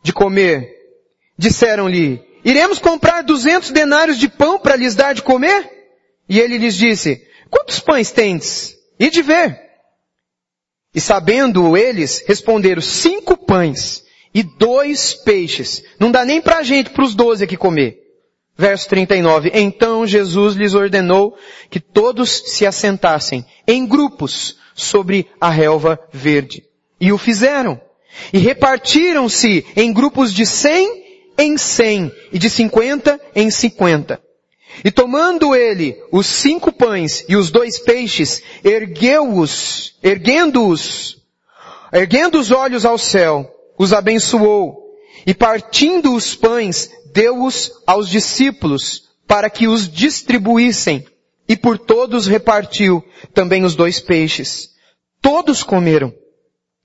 de 0.02 0.12
comer. 0.12 0.68
Disseram-lhe, 1.38 2.20
iremos 2.44 2.80
comprar 2.80 3.22
duzentos 3.22 3.70
denários 3.70 4.18
de 4.18 4.28
pão 4.28 4.58
para 4.58 4.74
lhes 4.74 4.96
dar 4.96 5.14
de 5.14 5.22
comer? 5.22 5.70
E 6.28 6.40
ele 6.40 6.58
lhes 6.58 6.74
disse, 6.74 7.24
quantos 7.48 7.78
pães 7.78 8.10
tendes? 8.10 8.74
E 8.98 9.08
de 9.08 9.22
ver. 9.22 9.60
E 10.92 11.00
sabendo 11.00 11.76
eles, 11.76 12.24
responderam, 12.26 12.82
cinco 12.82 13.36
pães 13.36 14.02
e 14.34 14.42
dois 14.42 15.14
peixes. 15.14 15.84
Não 16.00 16.10
dá 16.10 16.24
nem 16.24 16.40
para 16.40 16.58
a 16.58 16.62
gente, 16.64 16.90
para 16.90 17.04
os 17.04 17.14
doze 17.14 17.44
aqui 17.44 17.56
comer. 17.56 18.01
Verso 18.56 18.88
39. 18.88 19.50
Então 19.54 20.06
Jesus 20.06 20.54
lhes 20.54 20.74
ordenou 20.74 21.36
que 21.70 21.80
todos 21.80 22.42
se 22.46 22.66
assentassem 22.66 23.44
em 23.66 23.86
grupos 23.86 24.58
sobre 24.74 25.28
a 25.40 25.48
relva 25.48 25.98
verde. 26.12 26.64
E 27.00 27.12
o 27.12 27.18
fizeram. 27.18 27.80
E 28.32 28.38
repartiram-se 28.38 29.64
em 29.74 29.92
grupos 29.92 30.32
de 30.32 30.44
cem 30.44 31.02
em 31.38 31.56
cem 31.56 32.12
e 32.30 32.38
de 32.38 32.50
cinquenta 32.50 33.20
em 33.34 33.50
cinquenta. 33.50 34.20
E 34.84 34.90
tomando 34.90 35.54
ele 35.54 35.96
os 36.10 36.26
cinco 36.26 36.72
pães 36.72 37.24
e 37.28 37.36
os 37.36 37.50
dois 37.50 37.78
peixes, 37.78 38.42
ergueu-os, 38.64 39.94
erguendo-os, 40.02 41.18
erguendo 41.92 42.38
os 42.38 42.50
olhos 42.50 42.84
ao 42.84 42.96
céu, 42.96 43.50
os 43.78 43.92
abençoou, 43.92 44.82
e 45.26 45.34
partindo 45.34 46.14
os 46.14 46.34
pães, 46.34 46.90
deu-os 47.12 47.70
aos 47.86 48.08
discípulos, 48.08 49.10
para 49.26 49.48
que 49.48 49.68
os 49.68 49.88
distribuíssem, 49.88 51.06
e 51.48 51.56
por 51.56 51.78
todos 51.78 52.26
repartiu 52.26 53.02
também 53.34 53.64
os 53.64 53.74
dois 53.74 54.00
peixes. 54.00 54.70
Todos 55.20 55.62
comeram, 55.62 56.12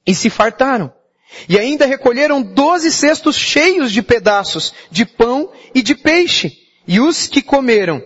e 0.06 0.14
se 0.14 0.30
fartaram. 0.30 0.94
E 1.50 1.60
ainda 1.60 1.86
recolheram 1.86 2.42
doze 2.42 2.92
cestos 2.92 3.36
cheios 3.36 3.92
de 3.92 4.02
pedaços 4.02 4.74
de 4.90 5.06
pão 5.06 5.52
e 5.76 5.82
de 5.82 5.94
peixe. 5.94 6.54
E 6.88 7.00
os 7.02 7.28
que 7.28 7.42
comeram 7.42 8.02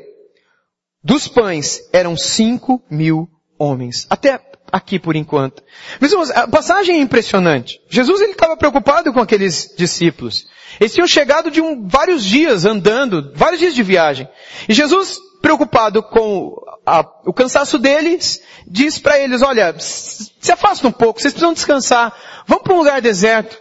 dos 1.04 1.28
pães 1.28 1.82
eram 1.94 2.18
cinco 2.18 2.84
mil 2.90 3.30
homens. 3.60 4.08
Até 4.10 4.40
aqui 4.72 4.98
por 4.98 5.16
enquanto. 5.16 5.64
Irmãos, 6.02 6.32
a 6.32 6.48
passagem 6.48 6.98
é 6.98 7.02
impressionante. 7.02 7.80
Jesus 7.90 8.22
ele 8.22 8.32
estava 8.32 8.56
preocupado 8.56 9.12
com 9.12 9.20
aqueles 9.20 9.74
discípulos. 9.78 10.48
Eles 10.80 10.94
tinham 10.94 11.08
chegado 11.08 11.52
de 11.52 11.62
um, 11.62 11.88
vários 11.88 12.24
dias 12.24 12.66
andando, 12.66 13.32
vários 13.36 13.60
dias 13.60 13.76
de 13.76 13.84
viagem. 13.84 14.28
E 14.70 14.74
Jesus, 14.74 15.20
preocupado 15.42 16.02
com 16.02 16.56
a, 16.86 17.06
o 17.26 17.34
cansaço 17.34 17.78
deles, 17.78 18.42
diz 18.66 18.98
para 18.98 19.20
eles, 19.20 19.42
olha, 19.42 19.76
se 19.78 20.52
afasta 20.52 20.88
um 20.88 20.92
pouco, 20.92 21.20
vocês 21.20 21.34
precisam 21.34 21.54
descansar. 21.54 22.16
Vamos 22.48 22.64
para 22.64 22.74
um 22.74 22.78
lugar 22.78 23.02
deserto. 23.02 23.58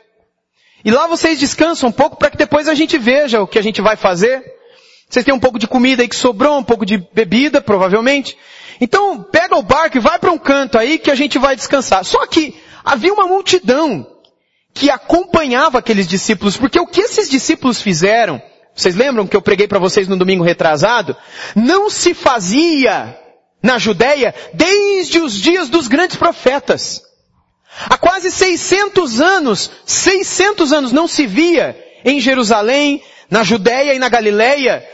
E 0.85 0.91
lá 0.91 1.07
vocês 1.07 1.39
descansam 1.39 1.89
um 1.89 1.93
pouco 1.93 2.17
para 2.17 2.31
que 2.31 2.37
depois 2.37 2.69
a 2.69 2.75
gente 2.75 2.97
veja 2.97 3.43
o 3.43 3.47
que 3.47 3.59
a 3.59 3.63
gente 3.63 3.83
vai 3.83 3.97
fazer. 3.97 4.43
Vocês 5.09 5.25
têm 5.25 5.35
um 5.35 5.41
pouco 5.41 5.59
de 5.59 5.67
comida 5.67 6.03
aí 6.03 6.09
que 6.09 6.17
sobrou, 6.17 6.57
um 6.57 6.65
pouco 6.65 6.87
de 6.87 6.97
bebida, 7.13 7.61
provavelmente. 7.61 8.39
Então, 8.81 9.23
pega 9.23 9.57
o 9.57 9.63
barco 9.63 9.99
e 9.99 10.01
vai 10.01 10.19
para 10.19 10.33
um 10.33 10.39
canto 10.39 10.79
aí 10.79 10.99
que 10.99 11.11
a 11.11 11.15
gente 11.15 11.39
vai 11.39 11.55
descansar. 11.55 12.05
Só 12.05 12.27
que 12.27 12.59
havia 12.85 13.13
uma 13.13 13.27
multidão 13.27 14.07
que 14.73 14.89
acompanhava 14.89 15.79
aqueles 15.79 16.07
discípulos, 16.07 16.57
porque 16.57 16.81
o 16.81 16.87
que 16.87 17.03
esses 17.03 17.29
discípulos 17.29 17.83
fizeram, 17.83 18.41
vocês 18.75 18.97
lembram 18.97 19.27
que 19.27 19.37
eu 19.37 19.43
preguei 19.43 19.69
para 19.69 19.79
vocês 19.79 20.09
no 20.09 20.17
domingo 20.17 20.45
retrasado? 20.45 21.17
Não 21.55 21.91
se 21.91 22.15
fazia 22.15 23.19
na 23.63 23.79
Judéia 23.79 24.35
desde 24.55 25.21
os 25.21 25.35
dias 25.35 25.69
dos 25.69 25.87
grandes 25.87 26.17
profetas. 26.17 27.03
Há 27.89 27.97
quase 27.99 28.31
600 28.31 29.21
anos, 29.21 29.71
600 29.85 30.73
anos 30.73 30.93
não 30.93 31.07
se 31.07 31.27
via 31.27 31.77
em 32.05 32.21
Jerusalém, 32.21 33.03
na 33.31 33.45
Judéia 33.45 33.95
e 33.95 33.99
na 33.99 34.09
Galileia, 34.09 34.85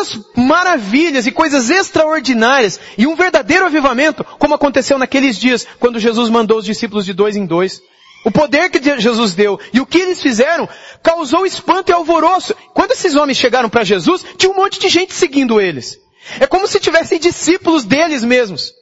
tantas 0.00 0.18
maravilhas 0.34 1.26
e 1.26 1.32
coisas 1.32 1.70
extraordinárias 1.70 2.80
e 2.96 3.06
um 3.06 3.14
verdadeiro 3.14 3.66
avivamento, 3.66 4.24
como 4.38 4.54
aconteceu 4.54 4.98
naqueles 4.98 5.36
dias, 5.36 5.66
quando 5.78 6.00
Jesus 6.00 6.30
mandou 6.30 6.58
os 6.58 6.64
discípulos 6.64 7.04
de 7.04 7.12
dois 7.12 7.36
em 7.36 7.44
dois. 7.44 7.82
O 8.24 8.30
poder 8.30 8.68
que 8.70 9.00
Jesus 9.00 9.34
deu 9.34 9.58
e 9.72 9.80
o 9.80 9.86
que 9.86 9.98
eles 9.98 10.20
fizeram 10.20 10.68
causou 11.02 11.46
espanto 11.46 11.90
e 11.90 11.94
alvoroço. 11.94 12.54
Quando 12.74 12.92
esses 12.92 13.14
homens 13.14 13.38
chegaram 13.38 13.70
para 13.70 13.84
Jesus, 13.84 14.24
tinha 14.36 14.52
um 14.52 14.56
monte 14.56 14.78
de 14.78 14.88
gente 14.88 15.14
seguindo 15.14 15.60
eles. 15.60 15.98
É 16.38 16.46
como 16.46 16.66
se 16.66 16.78
tivessem 16.78 17.18
discípulos 17.18 17.84
deles 17.84 18.22
mesmos. 18.22 18.74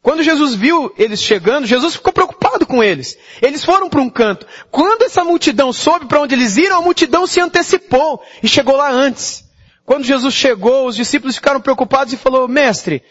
Quando 0.00 0.22
Jesus 0.22 0.54
viu 0.54 0.92
eles 0.96 1.20
chegando, 1.20 1.66
Jesus 1.66 1.96
ficou 1.96 2.12
preocupado 2.12 2.64
com 2.64 2.82
eles. 2.82 3.16
Eles 3.42 3.64
foram 3.64 3.88
para 3.90 4.00
um 4.00 4.08
canto. 4.08 4.46
Quando 4.70 5.02
essa 5.02 5.24
multidão 5.24 5.72
soube 5.72 6.06
para 6.06 6.20
onde 6.20 6.36
eles 6.36 6.56
iram, 6.56 6.78
a 6.78 6.82
multidão 6.82 7.26
se 7.26 7.40
antecipou 7.40 8.22
e 8.40 8.46
chegou 8.46 8.76
lá 8.76 8.90
antes. 8.92 9.47
Quando 9.88 10.04
Jesus 10.04 10.34
chegou, 10.34 10.86
os 10.86 10.94
discípulos 10.94 11.36
ficaram 11.36 11.62
preocupados 11.62 12.12
e 12.12 12.18
falou, 12.18 12.46
mestre, 12.46 13.02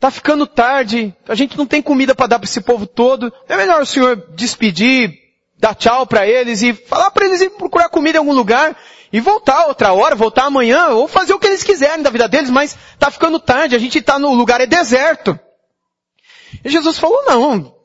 tá 0.00 0.10
ficando 0.10 0.46
tarde, 0.46 1.14
a 1.28 1.34
gente 1.34 1.54
não 1.58 1.66
tem 1.66 1.82
comida 1.82 2.14
para 2.14 2.28
dar 2.28 2.38
para 2.38 2.48
esse 2.48 2.62
povo 2.62 2.86
todo, 2.86 3.30
é 3.46 3.54
melhor 3.58 3.82
o 3.82 3.84
senhor 3.84 4.16
despedir, 4.34 5.12
dar 5.58 5.74
tchau 5.74 6.06
para 6.06 6.26
eles 6.26 6.62
e 6.62 6.72
falar 6.72 7.10
para 7.10 7.26
eles 7.26 7.42
ir 7.42 7.50
procurar 7.50 7.90
comida 7.90 8.16
em 8.16 8.20
algum 8.20 8.32
lugar 8.32 8.74
e 9.12 9.20
voltar 9.20 9.66
outra 9.66 9.92
hora, 9.92 10.14
voltar 10.14 10.44
amanhã, 10.44 10.88
ou 10.88 11.06
fazer 11.06 11.34
o 11.34 11.38
que 11.38 11.46
eles 11.46 11.62
quiserem 11.62 12.02
da 12.02 12.08
vida 12.08 12.26
deles, 12.26 12.48
mas 12.48 12.74
tá 12.98 13.10
ficando 13.10 13.38
tarde, 13.38 13.76
a 13.76 13.78
gente 13.78 13.98
está 13.98 14.18
no 14.18 14.32
lugar 14.32 14.62
é 14.62 14.66
deserto. 14.66 15.38
E 16.64 16.70
Jesus 16.70 16.98
falou, 16.98 17.22
não. 17.26 17.76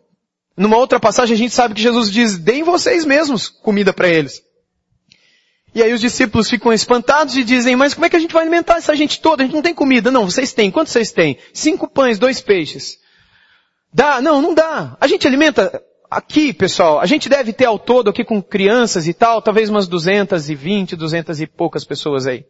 Numa 0.55 0.77
outra 0.77 0.97
passagem 0.97 1.35
a 1.35 1.37
gente 1.37 1.53
sabe 1.53 1.73
que 1.73 1.81
Jesus 1.81 2.09
diz, 2.09 2.37
deem 2.37 2.63
vocês 2.63 3.03
mesmos 3.03 3.49
comida 3.49 3.91
para 3.91 4.07
eles. 4.07 4.46
E 5.77 5.83
aí 5.83 5.93
os 5.93 6.01
discípulos 6.01 6.49
ficam 6.49 6.73
espantados 6.73 7.37
e 7.37 7.43
dizem, 7.43 7.75
mas 7.75 7.93
como 7.93 8.07
é 8.07 8.09
que 8.09 8.15
a 8.15 8.19
gente 8.19 8.33
vai 8.33 8.41
alimentar 8.41 8.77
essa 8.77 8.95
gente 8.95 9.21
toda? 9.21 9.43
A 9.43 9.45
gente 9.45 9.53
não 9.53 9.61
tem 9.61 9.75
comida. 9.75 10.09
Não, 10.09 10.25
vocês 10.25 10.51
têm. 10.51 10.71
Quantos 10.71 10.91
vocês 10.91 11.11
têm? 11.11 11.37
Cinco 11.53 11.87
pães, 11.87 12.17
dois 12.17 12.41
peixes. 12.41 12.97
Dá? 13.93 14.19
Não, 14.19 14.41
não 14.41 14.55
dá. 14.55 14.97
A 14.99 15.05
gente 15.05 15.27
alimenta 15.27 15.79
aqui, 16.09 16.51
pessoal, 16.51 16.99
a 16.99 17.05
gente 17.05 17.29
deve 17.29 17.53
ter 17.53 17.65
ao 17.65 17.77
todo 17.77 18.09
aqui 18.09 18.23
com 18.23 18.41
crianças 18.41 19.07
e 19.07 19.13
tal, 19.13 19.39
talvez 19.39 19.69
umas 19.69 19.87
220, 19.87 20.95
200 20.95 21.41
e 21.41 21.45
poucas 21.45 21.85
pessoas 21.85 22.25
aí. 22.25 22.43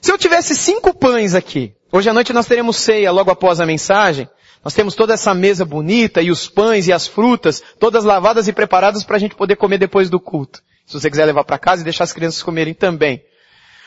Se 0.00 0.10
eu 0.10 0.18
tivesse 0.18 0.56
cinco 0.56 0.92
pães 0.92 1.32
aqui, 1.32 1.74
hoje 1.92 2.10
à 2.10 2.12
noite 2.12 2.32
nós 2.32 2.46
teremos 2.46 2.76
ceia 2.76 3.12
logo 3.12 3.30
após 3.30 3.60
a 3.60 3.66
mensagem, 3.66 4.28
nós 4.64 4.74
temos 4.74 4.96
toda 4.96 5.14
essa 5.14 5.32
mesa 5.32 5.64
bonita 5.64 6.20
e 6.20 6.32
os 6.32 6.48
pães 6.48 6.88
e 6.88 6.92
as 6.92 7.06
frutas, 7.06 7.62
todas 7.78 8.02
lavadas 8.02 8.48
e 8.48 8.52
preparadas 8.52 9.04
para 9.04 9.14
a 9.14 9.20
gente 9.20 9.36
poder 9.36 9.54
comer 9.54 9.78
depois 9.78 10.10
do 10.10 10.18
culto. 10.18 10.60
Se 10.86 10.94
você 10.94 11.10
quiser 11.10 11.24
levar 11.24 11.44
para 11.44 11.58
casa 11.58 11.82
e 11.82 11.84
deixar 11.84 12.04
as 12.04 12.12
crianças 12.12 12.42
comerem 12.42 12.72
também. 12.72 13.22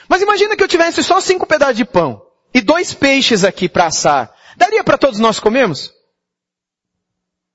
Mas 0.08 0.22
imagina 0.22 0.56
que 0.56 0.64
eu 0.64 0.68
tivesse 0.68 1.04
só 1.04 1.20
cinco 1.22 1.46
pedaços 1.46 1.78
de 1.78 1.86
pão 1.86 2.22
e 2.54 2.62
dois 2.62 2.94
peixes 2.94 3.44
aqui 3.44 3.70
para 3.70 3.86
assar. 3.86 4.34
Daria 4.58 4.84
para 4.84 4.98
todos 4.98 5.20
nós 5.20 5.40
comermos? 5.40 5.94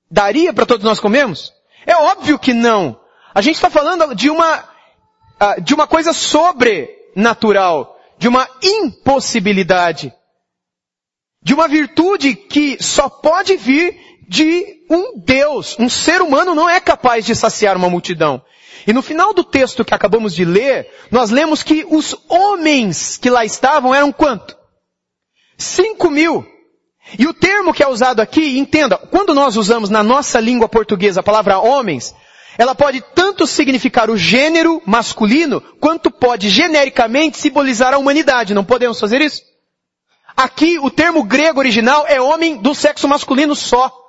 Daria 0.09 0.53
para 0.53 0.65
todos 0.65 0.83
nós 0.83 0.99
comermos? 0.99 1.53
É 1.85 1.95
óbvio 1.95 2.39
que 2.39 2.53
não. 2.53 2.99
A 3.33 3.41
gente 3.41 3.55
está 3.55 3.69
falando 3.69 4.15
de 4.15 4.29
uma, 4.29 4.63
ah, 5.39 5.59
de 5.59 5.73
uma 5.73 5.85
coisa 5.85 6.13
sobrenatural, 6.13 7.99
de 8.17 8.27
uma 8.27 8.47
impossibilidade 8.63 10.13
de 11.45 11.53
uma 11.53 11.67
virtude 11.67 12.35
que 12.35 12.81
só 12.83 13.07
pode 13.07 13.55
vir 13.55 13.95
de 14.27 14.83
um 14.89 15.19
Deus. 15.19 15.77
Um 15.77 15.87
ser 15.87 16.19
humano 16.19 16.55
não 16.55 16.67
é 16.67 16.79
capaz 16.79 17.23
de 17.23 17.35
saciar 17.35 17.77
uma 17.77 17.87
multidão. 17.87 18.41
E 18.85 18.93
no 18.93 19.01
final 19.01 19.33
do 19.33 19.43
texto 19.43 19.83
que 19.85 19.93
acabamos 19.93 20.33
de 20.35 20.45
ler, 20.45 20.89
nós 21.11 21.31
lemos 21.31 21.63
que 21.63 21.85
os 21.89 22.15
homens 22.29 23.17
que 23.17 23.29
lá 23.29 23.45
estavam 23.45 23.93
eram 23.93 24.11
quanto? 24.11 24.55
Cinco 25.57 26.09
mil. 26.09 26.45
E 27.17 27.27
o 27.27 27.33
termo 27.33 27.73
que 27.73 27.83
é 27.83 27.87
usado 27.87 28.19
aqui, 28.19 28.57
entenda, 28.57 28.97
quando 28.97 29.33
nós 29.33 29.55
usamos 29.55 29.89
na 29.89 30.01
nossa 30.03 30.39
língua 30.39 30.67
portuguesa 30.67 31.19
a 31.19 31.23
palavra 31.23 31.59
homens, 31.59 32.15
ela 32.57 32.73
pode 32.73 33.01
tanto 33.13 33.45
significar 33.45 34.09
o 34.09 34.17
gênero 34.17 34.81
masculino, 34.85 35.61
quanto 35.79 36.09
pode 36.09 36.49
genericamente 36.49 37.37
simbolizar 37.37 37.93
a 37.93 37.97
humanidade. 37.97 38.53
Não 38.53 38.63
podemos 38.63 38.99
fazer 38.99 39.21
isso? 39.21 39.41
Aqui, 40.35 40.79
o 40.79 40.89
termo 40.89 41.23
grego 41.23 41.59
original 41.59 42.05
é 42.07 42.19
homem 42.19 42.57
do 42.57 42.73
sexo 42.73 43.07
masculino 43.07 43.55
só. 43.55 44.04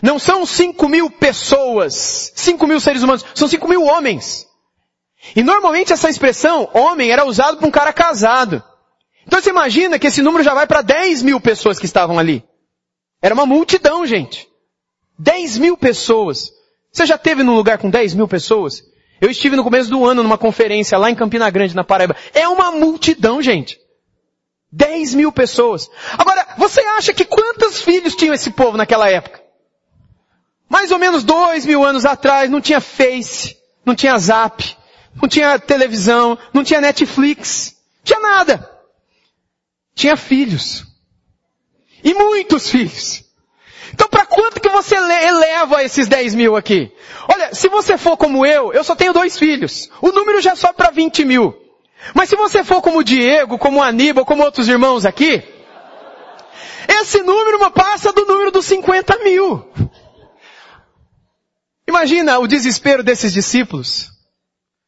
Não 0.00 0.18
são 0.18 0.46
cinco 0.46 0.88
mil 0.88 1.10
pessoas, 1.10 2.32
cinco 2.34 2.66
mil 2.66 2.80
seres 2.80 3.02
humanos, 3.02 3.24
são 3.34 3.48
cinco 3.48 3.68
mil 3.68 3.82
homens. 3.82 4.46
E 5.36 5.42
normalmente 5.42 5.92
essa 5.92 6.08
expressão, 6.08 6.68
homem, 6.72 7.10
era 7.10 7.24
usado 7.24 7.58
para 7.58 7.68
um 7.68 7.70
cara 7.70 7.92
casado. 7.92 8.62
Então 9.26 9.40
você 9.40 9.50
imagina 9.50 9.98
que 9.98 10.06
esse 10.06 10.22
número 10.22 10.42
já 10.42 10.54
vai 10.54 10.66
para 10.66 10.82
10 10.82 11.22
mil 11.22 11.40
pessoas 11.40 11.78
que 11.78 11.86
estavam 11.86 12.18
ali. 12.18 12.44
Era 13.20 13.34
uma 13.34 13.46
multidão, 13.46 14.04
gente. 14.04 14.48
10 15.18 15.58
mil 15.58 15.76
pessoas. 15.76 16.50
Você 16.90 17.06
já 17.06 17.16
teve 17.16 17.42
num 17.42 17.54
lugar 17.54 17.78
com 17.78 17.88
10 17.88 18.14
mil 18.14 18.26
pessoas? 18.26 18.82
Eu 19.20 19.30
estive 19.30 19.54
no 19.54 19.62
começo 19.62 19.88
do 19.88 20.04
ano 20.04 20.22
numa 20.22 20.36
conferência 20.36 20.98
lá 20.98 21.08
em 21.08 21.14
Campina 21.14 21.48
Grande, 21.48 21.76
na 21.76 21.84
Paraíba. 21.84 22.16
É 22.34 22.48
uma 22.48 22.72
multidão, 22.72 23.40
gente. 23.40 23.78
10 24.72 25.14
mil 25.14 25.30
pessoas. 25.30 25.88
Agora, 26.18 26.54
você 26.58 26.80
acha 26.80 27.12
que 27.12 27.24
quantos 27.24 27.80
filhos 27.82 28.16
tinham 28.16 28.34
esse 28.34 28.50
povo 28.50 28.76
naquela 28.76 29.08
época? 29.08 29.41
Mais 30.72 30.90
ou 30.90 30.98
menos 30.98 31.22
dois 31.22 31.66
mil 31.66 31.84
anos 31.84 32.06
atrás, 32.06 32.48
não 32.48 32.58
tinha 32.58 32.80
Face, 32.80 33.58
não 33.84 33.94
tinha 33.94 34.18
Zap, 34.18 34.74
não 35.20 35.28
tinha 35.28 35.58
televisão, 35.58 36.38
não 36.50 36.64
tinha 36.64 36.80
Netflix, 36.80 37.76
tinha 38.02 38.18
nada. 38.18 38.70
Tinha 39.94 40.16
filhos. 40.16 40.86
E 42.02 42.14
muitos 42.14 42.70
filhos. 42.70 43.22
Então 43.92 44.08
para 44.08 44.24
quanto 44.24 44.62
que 44.62 44.68
você 44.70 44.96
eleva 44.96 45.84
esses 45.84 46.08
10 46.08 46.34
mil 46.36 46.56
aqui? 46.56 46.90
Olha, 47.28 47.54
se 47.54 47.68
você 47.68 47.98
for 47.98 48.16
como 48.16 48.46
eu, 48.46 48.72
eu 48.72 48.82
só 48.82 48.96
tenho 48.96 49.12
dois 49.12 49.38
filhos. 49.38 49.90
O 50.00 50.10
número 50.10 50.40
já 50.40 50.56
sobe 50.56 50.72
para 50.72 50.90
20 50.90 51.22
mil. 51.26 51.54
Mas 52.14 52.30
se 52.30 52.34
você 52.34 52.64
for 52.64 52.80
como 52.80 53.00
o 53.00 53.04
Diego, 53.04 53.58
como 53.58 53.80
o 53.80 53.82
Aníbal, 53.82 54.24
como 54.24 54.42
outros 54.42 54.68
irmãos 54.68 55.04
aqui, 55.04 55.42
esse 56.88 57.22
número 57.22 57.70
passa 57.72 58.10
do 58.10 58.24
número 58.24 58.50
dos 58.50 58.64
50 58.64 59.18
mil. 59.18 59.70
Imagina 62.02 62.40
o 62.40 62.48
desespero 62.48 63.00
desses 63.04 63.32
discípulos. 63.32 64.10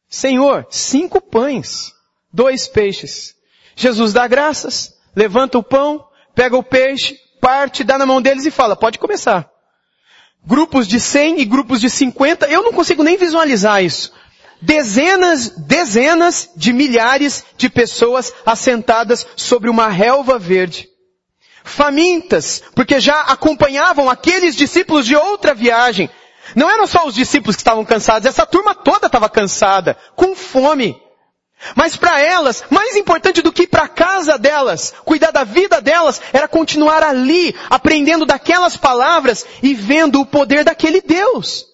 Senhor, 0.09 0.67
cinco 0.69 1.21
pães, 1.21 1.93
dois 2.33 2.67
peixes. 2.67 3.33
Jesus 3.73 4.11
dá 4.11 4.27
graças, 4.27 4.93
levanta 5.15 5.57
o 5.57 5.63
pão, 5.63 6.05
pega 6.35 6.57
o 6.57 6.63
peixe, 6.63 7.17
parte, 7.39 7.85
dá 7.85 7.97
na 7.97 8.05
mão 8.05 8.21
deles 8.21 8.45
e 8.45 8.51
fala, 8.51 8.75
pode 8.75 8.99
começar. 8.99 9.49
Grupos 10.45 10.89
de 10.89 10.99
100 10.99 11.39
e 11.39 11.45
grupos 11.45 11.79
de 11.79 11.89
50, 11.89 12.47
eu 12.47 12.61
não 12.61 12.73
consigo 12.73 13.01
nem 13.01 13.15
visualizar 13.15 13.81
isso. 13.81 14.11
Dezenas, 14.61 15.51
dezenas 15.51 16.49
de 16.53 16.73
milhares 16.73 17.45
de 17.55 17.69
pessoas 17.69 18.33
assentadas 18.45 19.25
sobre 19.37 19.69
uma 19.69 19.87
relva 19.87 20.37
verde. 20.37 20.89
Famintas, 21.63 22.61
porque 22.75 22.99
já 22.99 23.21
acompanhavam 23.21 24.09
aqueles 24.09 24.53
discípulos 24.53 25.05
de 25.05 25.15
outra 25.15 25.53
viagem, 25.53 26.09
não 26.53 26.69
eram 26.69 26.85
só 26.85 27.07
os 27.07 27.15
discípulos 27.15 27.55
que 27.55 27.61
estavam 27.61 27.85
cansados, 27.85 28.27
essa 28.27 28.45
turma 28.45 28.75
toda 28.75 29.07
estava 29.07 29.29
cansada, 29.29 29.97
com 30.15 30.35
fome. 30.35 31.01
Mas 31.73 31.95
para 31.95 32.19
elas, 32.19 32.63
mais 32.69 32.95
importante 32.95 33.41
do 33.41 33.51
que 33.51 33.65
para 33.65 33.83
a 33.83 33.87
casa 33.87 34.37
delas, 34.37 34.93
cuidar 35.03 35.31
da 35.31 35.43
vida 35.43 35.81
delas, 35.81 36.21
era 36.33 36.47
continuar 36.47 37.01
ali, 37.01 37.55
aprendendo 37.69 38.25
daquelas 38.25 38.77
palavras 38.77 39.45
e 39.63 39.73
vendo 39.73 40.19
o 40.19 40.25
poder 40.25 40.63
daquele 40.63 41.01
Deus. 41.01 41.65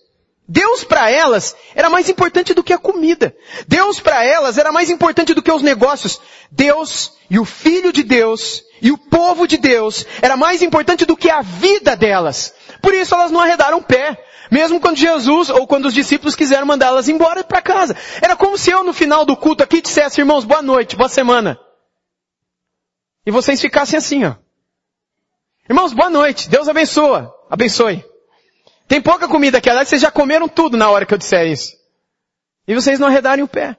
Deus 0.48 0.84
para 0.84 1.10
elas 1.10 1.56
era 1.74 1.90
mais 1.90 2.10
importante 2.10 2.54
do 2.54 2.64
que 2.64 2.74
a 2.74 2.78
comida. 2.78 3.34
Deus 3.68 4.00
para 4.02 4.24
elas 4.24 4.58
era 4.58 4.72
mais 4.72 4.90
importante 4.90 5.34
do 5.34 5.42
que 5.42 5.52
os 5.52 5.62
negócios. 5.62 6.20
Deus 6.52 7.14
e 7.30 7.40
o 7.40 7.46
Filho 7.46 7.94
de 7.94 8.04
Deus 8.04 8.62
e 8.82 8.92
o 8.92 8.98
povo 8.98 9.48
de 9.48 9.58
Deus 9.58 10.06
era 10.22 10.36
mais 10.36 10.62
importante 10.62 11.06
do 11.06 11.16
que 11.16 11.30
a 11.30 11.42
vida 11.42 11.96
delas. 11.96 12.54
Por 12.82 12.94
isso 12.94 13.16
elas 13.16 13.32
não 13.32 13.40
arredaram 13.40 13.82
pé. 13.82 14.22
Mesmo 14.52 14.82
quando 14.82 14.98
Jesus 14.98 15.50
ou 15.50 15.66
quando 15.66 15.86
os 15.86 15.94
discípulos 15.94 16.36
quiseram 16.36 16.68
mandá-las 16.68 17.08
embora 17.08 17.42
para 17.42 17.62
casa. 17.62 17.96
Era 18.22 18.36
como 18.36 18.58
se 18.58 18.70
eu 18.70 18.84
no 18.84 18.92
final 18.92 19.24
do 19.24 19.38
culto 19.38 19.64
aqui 19.64 19.82
dissesse, 19.82 20.20
irmãos, 20.20 20.44
boa 20.44 20.62
noite, 20.62 20.98
boa 20.98 21.08
semana. 21.08 21.58
E 23.26 23.32
vocês 23.32 23.62
ficassem 23.62 23.98
assim, 23.98 24.26
ó. 24.26 24.36
Irmãos, 25.70 25.94
boa 25.94 26.10
noite. 26.10 26.50
Deus 26.50 26.68
abençoa. 26.68 27.34
Abençoe. 27.50 28.04
Tem 28.90 29.02
pouca 29.02 29.26
comida 29.26 29.60
aqui. 29.60 29.70
Aliás, 29.70 29.88
vocês 29.88 30.02
já 30.02 30.12
comeram 30.12 30.50
tudo 30.50 30.76
na 30.76 30.90
hora 30.90 31.06
que 31.06 31.14
eu 31.14 31.18
disser 31.18 31.48
isso. 31.48 31.72
E 32.68 32.76
vocês 32.76 33.00
não 33.00 33.08
arredarem 33.08 33.44
o 33.46 33.48
pé. 33.48 33.78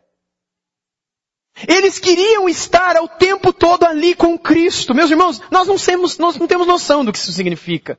Eles 1.69 1.99
queriam 1.99 2.49
estar 2.49 2.97
ao 2.97 3.07
tempo 3.07 3.53
todo 3.53 3.85
ali 3.85 4.15
com 4.15 4.39
Cristo. 4.39 4.95
Meus 4.95 5.11
irmãos, 5.11 5.39
nós 5.51 5.69
não 5.69 5.77
nós 6.19 6.37
não 6.39 6.47
temos 6.47 6.67
noção 6.67 7.05
do 7.05 7.13
que 7.13 7.19
isso 7.19 7.31
significa. 7.31 7.99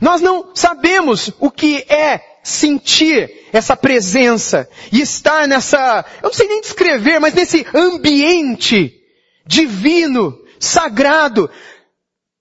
Nós 0.00 0.20
não 0.20 0.50
sabemos 0.54 1.30
o 1.38 1.50
que 1.50 1.78
é 1.88 2.38
sentir 2.42 3.48
essa 3.52 3.76
presença 3.76 4.68
e 4.92 5.00
estar 5.00 5.48
nessa, 5.48 6.04
eu 6.22 6.28
não 6.28 6.34
sei 6.34 6.46
nem 6.46 6.60
descrever, 6.60 7.18
mas 7.18 7.34
nesse 7.34 7.66
ambiente 7.74 9.00
divino, 9.46 10.38
sagrado, 10.58 11.50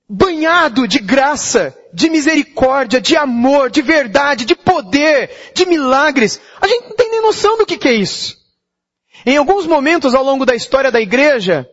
banhado 0.10 0.88
de 0.88 1.00
graça, 1.00 1.76
de 1.94 2.10
misericórdia, 2.10 3.00
de 3.00 3.16
amor, 3.16 3.70
de 3.70 3.82
verdade, 3.82 4.46
de 4.46 4.56
poder, 4.56 5.52
de 5.54 5.66
milagres. 5.66 6.40
A 6.60 6.68
gente 6.68 6.90
não 6.90 6.96
tem 6.96 7.10
nem 7.10 7.22
noção 7.22 7.58
do 7.58 7.66
que, 7.66 7.88
é 7.88 7.94
isso. 7.94 8.38
Em 9.26 9.38
alguns 9.38 9.66
momentos 9.66 10.14
ao 10.14 10.24
longo 10.24 10.46
da 10.46 10.56
história 10.56 10.92
da 10.92 11.00
igreja, 11.00 11.68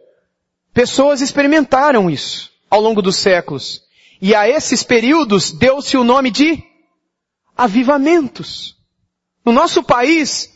pessoas 0.72 1.20
experimentaram 1.20 2.08
isso 2.08 2.50
ao 2.70 2.80
longo 2.80 3.02
dos 3.02 3.16
séculos. 3.16 3.82
E 4.20 4.34
a 4.34 4.48
esses 4.48 4.82
períodos 4.82 5.50
deu-se 5.50 5.96
o 5.96 6.04
nome 6.04 6.30
de 6.30 6.62
avivamentos. 7.56 8.76
No 9.44 9.52
nosso 9.52 9.82
país, 9.82 10.50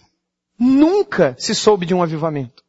nunca 0.59 1.35
se 1.39 1.55
soube 1.55 1.87
de 1.87 1.95
um 1.95 2.03
avivamento. 2.03 2.63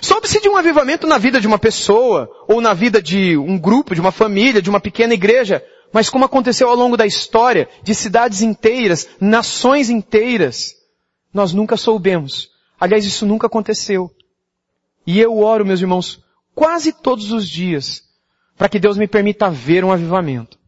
Soube-se 0.00 0.40
de 0.40 0.48
um 0.48 0.56
avivamento 0.56 1.06
na 1.06 1.18
vida 1.18 1.40
de 1.40 1.46
uma 1.46 1.58
pessoa, 1.58 2.28
ou 2.48 2.60
na 2.60 2.74
vida 2.74 3.00
de 3.00 3.36
um 3.36 3.58
grupo, 3.58 3.94
de 3.94 4.00
uma 4.00 4.10
família, 4.10 4.60
de 4.60 4.70
uma 4.70 4.80
pequena 4.80 5.14
igreja, 5.14 5.64
mas 5.92 6.10
como 6.10 6.24
aconteceu 6.24 6.68
ao 6.68 6.74
longo 6.74 6.96
da 6.96 7.06
história, 7.06 7.68
de 7.82 7.94
cidades 7.94 8.42
inteiras, 8.42 9.08
nações 9.20 9.90
inteiras, 9.90 10.74
nós 11.32 11.52
nunca 11.52 11.76
soubemos. 11.76 12.50
Aliás, 12.80 13.04
isso 13.04 13.24
nunca 13.24 13.46
aconteceu. 13.46 14.10
E 15.06 15.20
eu 15.20 15.38
oro, 15.38 15.64
meus 15.64 15.80
irmãos, 15.80 16.20
quase 16.54 16.92
todos 16.92 17.30
os 17.30 17.48
dias, 17.48 18.02
para 18.56 18.68
que 18.68 18.78
Deus 18.78 18.96
me 18.96 19.06
permita 19.06 19.50
ver 19.50 19.84
um 19.84 19.92
avivamento. 19.92 20.58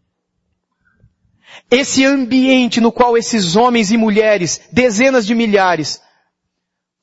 Esse 1.70 2.04
ambiente 2.04 2.80
no 2.80 2.92
qual 2.92 3.16
esses 3.16 3.56
homens 3.56 3.90
e 3.90 3.96
mulheres, 3.96 4.60
dezenas 4.72 5.26
de 5.26 5.34
milhares, 5.34 6.00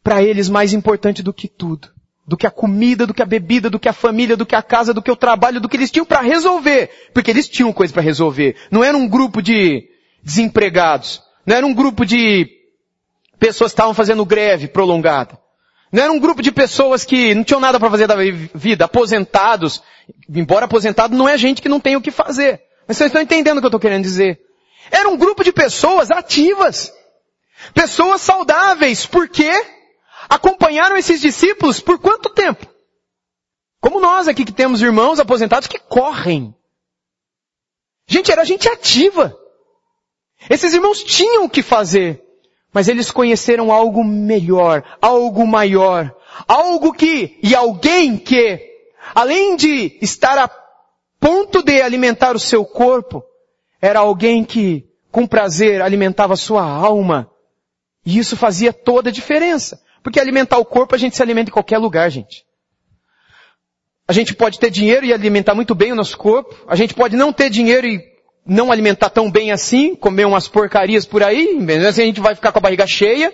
para 0.04 0.22
eles 0.22 0.50
mais 0.50 0.74
importante 0.74 1.24
do 1.24 1.34
que 1.34 1.48
tudo, 1.48 1.89
do 2.28 2.38
que 2.38 2.46
a 2.46 2.52
comida, 2.52 3.08
do 3.08 3.13
que 3.13 3.22
a 3.22 3.26
bebida, 3.26 3.69
do 3.69 3.80
que 3.80 3.89
a 3.89 3.93
família, 3.93 4.38
do 4.38 4.46
que 4.46 4.56
a 4.56 4.62
casa, 4.62 4.93
do 4.93 5.02
que 5.02 5.12
o 5.12 5.15
trabalho, 5.15 5.62
do 5.62 5.69
que 5.69 5.78
eles 5.78 5.91
tinham 5.91 6.06
para 6.06 6.22
resolver, 6.22 6.89
porque 7.13 7.32
eles 7.32 7.48
tinham 7.48 7.74
coisa 7.74 7.93
para 7.93 8.02
resolver. 8.02 8.56
Não 8.69 8.84
era 8.84 8.98
um 8.98 9.08
grupo 9.08 9.41
de 9.41 9.89
desempregados, 10.22 11.22
não 11.46 11.56
era 11.56 11.65
um 11.65 11.74
grupo 11.74 12.06
de 12.06 12.48
pessoas 13.39 13.72
que 13.72 13.76
estavam 13.76 13.93
fazendo 13.93 14.26
greve 14.26 14.67
prolongada. 14.67 15.38
Não 15.93 16.01
era 16.01 16.12
um 16.12 16.19
grupo 16.19 16.41
de 16.41 16.51
pessoas 16.51 17.06
que 17.06 17.36
não 17.36 17.43
tinham 17.43 17.60
nada 17.60 17.79
para 17.79 17.91
fazer 17.91 18.08
da 18.08 18.15
vida, 18.15 18.86
aposentados. 18.86 19.84
Embora 20.27 20.65
aposentado 20.65 21.15
não 21.15 21.29
é 21.29 21.38
gente 21.38 21.62
que 21.62 21.69
não 21.69 21.79
tem 21.79 21.95
o 21.95 22.01
que 22.01 22.10
fazer. 22.10 22.63
Mas 22.88 22.97
vocês 22.97 23.10
estão 23.10 23.21
entendendo 23.21 23.60
o 23.60 23.62
que 23.62 23.65
eu 23.65 23.69
estou 23.69 23.79
querendo 23.79 24.01
dizer. 24.01 24.41
Era 24.89 25.08
um 25.08 25.15
grupo 25.15 25.43
de 25.43 25.51
pessoas 25.51 26.10
ativas. 26.10 26.91
Pessoas 27.75 28.21
saudáveis. 28.21 29.06
Por 29.06 29.29
quê? 29.29 29.51
Acompanharam 30.27 30.97
esses 30.97 31.21
discípulos 31.21 31.79
por 31.79 31.99
quanto 31.99 32.27
tempo? 32.32 32.65
Como 33.79 33.99
nós 33.99 34.27
aqui 34.27 34.43
que 34.43 34.51
temos 34.51 34.82
irmãos 34.82 35.19
aposentados 35.19 35.67
que 35.67 35.77
correm. 35.77 36.56
Gente, 38.08 38.32
era 38.32 38.43
gente 38.43 38.67
ativa. 38.67 39.38
Esses 40.49 40.73
irmãos 40.73 41.03
tinham 41.03 41.45
o 41.45 41.49
que 41.49 41.62
fazer. 41.62 42.22
Mas 42.73 42.88
eles 42.88 43.12
conheceram 43.12 43.71
algo 43.71 44.03
melhor, 44.03 44.83
algo 44.99 45.45
maior, 45.45 46.13
algo 46.47 46.91
que, 46.91 47.38
e 47.43 47.53
alguém 47.53 48.17
que, 48.17 48.59
além 49.13 49.55
de 49.55 49.97
estar 50.01 50.38
a 50.39 50.49
ponto 51.19 51.62
de 51.62 51.81
alimentar 51.81 52.36
o 52.36 52.39
seu 52.39 52.65
corpo, 52.65 53.23
era 53.79 53.99
alguém 53.99 54.43
que, 54.43 54.86
com 55.12 55.27
prazer, 55.27 55.81
alimentava 55.81 56.33
a 56.33 56.38
sua 56.38 56.63
alma. 56.63 57.29
E 58.05 58.17
isso 58.17 58.36
fazia 58.36 58.73
toda 58.73 59.09
a 59.09 59.13
diferença. 59.13 59.79
Porque 60.01 60.19
alimentar 60.19 60.57
o 60.57 60.65
corpo 60.65 60.95
a 60.95 60.97
gente 60.97 61.15
se 61.15 61.21
alimenta 61.21 61.49
em 61.49 61.53
qualquer 61.53 61.77
lugar, 61.77 62.09
gente. 62.09 62.43
A 64.05 64.12
gente 64.12 64.33
pode 64.33 64.59
ter 64.59 64.69
dinheiro 64.69 65.05
e 65.05 65.13
alimentar 65.13 65.55
muito 65.55 65.73
bem 65.73 65.93
o 65.93 65.95
nosso 65.95 66.17
corpo. 66.17 66.53
A 66.67 66.75
gente 66.75 66.93
pode 66.93 67.15
não 67.15 67.31
ter 67.31 67.49
dinheiro 67.49 67.88
e 67.88 68.12
não 68.45 68.71
alimentar 68.71 69.10
tão 69.10 69.32
bem 69.32 69.51
assim, 69.51 69.95
comer 69.95 70.25
umas 70.25 70.47
porcarias 70.47 71.06
por 71.06 71.23
aí, 71.23 71.58
assim 71.88 72.01
a 72.01 72.06
gente 72.06 72.19
vai 72.19 72.36
ficar 72.36 72.51
com 72.51 72.60
a 72.60 72.62
barriga 72.62 72.86
cheia. 72.86 73.34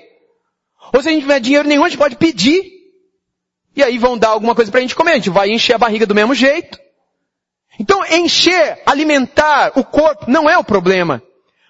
Ou 0.93 1.01
se 1.01 1.09
a 1.09 1.11
gente 1.11 1.21
não 1.21 1.27
tiver 1.27 1.39
dinheiro 1.39 1.67
nenhum, 1.67 1.83
a 1.83 1.89
gente 1.89 1.97
pode 1.97 2.15
pedir. 2.15 2.63
E 3.75 3.83
aí 3.83 3.97
vão 3.97 4.17
dar 4.17 4.29
alguma 4.29 4.55
coisa 4.55 4.71
pra 4.71 4.81
gente 4.81 4.95
comer. 4.95 5.11
A 5.11 5.15
gente 5.15 5.29
vai 5.29 5.49
encher 5.49 5.73
a 5.75 5.77
barriga 5.77 6.05
do 6.05 6.15
mesmo 6.15 6.33
jeito. 6.33 6.79
Então 7.79 8.03
encher, 8.05 8.81
alimentar 8.85 9.71
o 9.75 9.83
corpo 9.83 10.29
não 10.29 10.49
é 10.49 10.57
o 10.57 10.63
problema. 10.63 11.21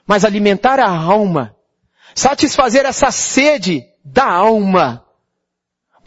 Mas 0.08 0.26
alimentar 0.26 0.80
a 0.80 0.90
alma. 0.90 1.56
Satisfazer 2.16 2.86
essa 2.86 3.12
sede 3.12 3.84
da 4.04 4.26
alma 4.26 5.06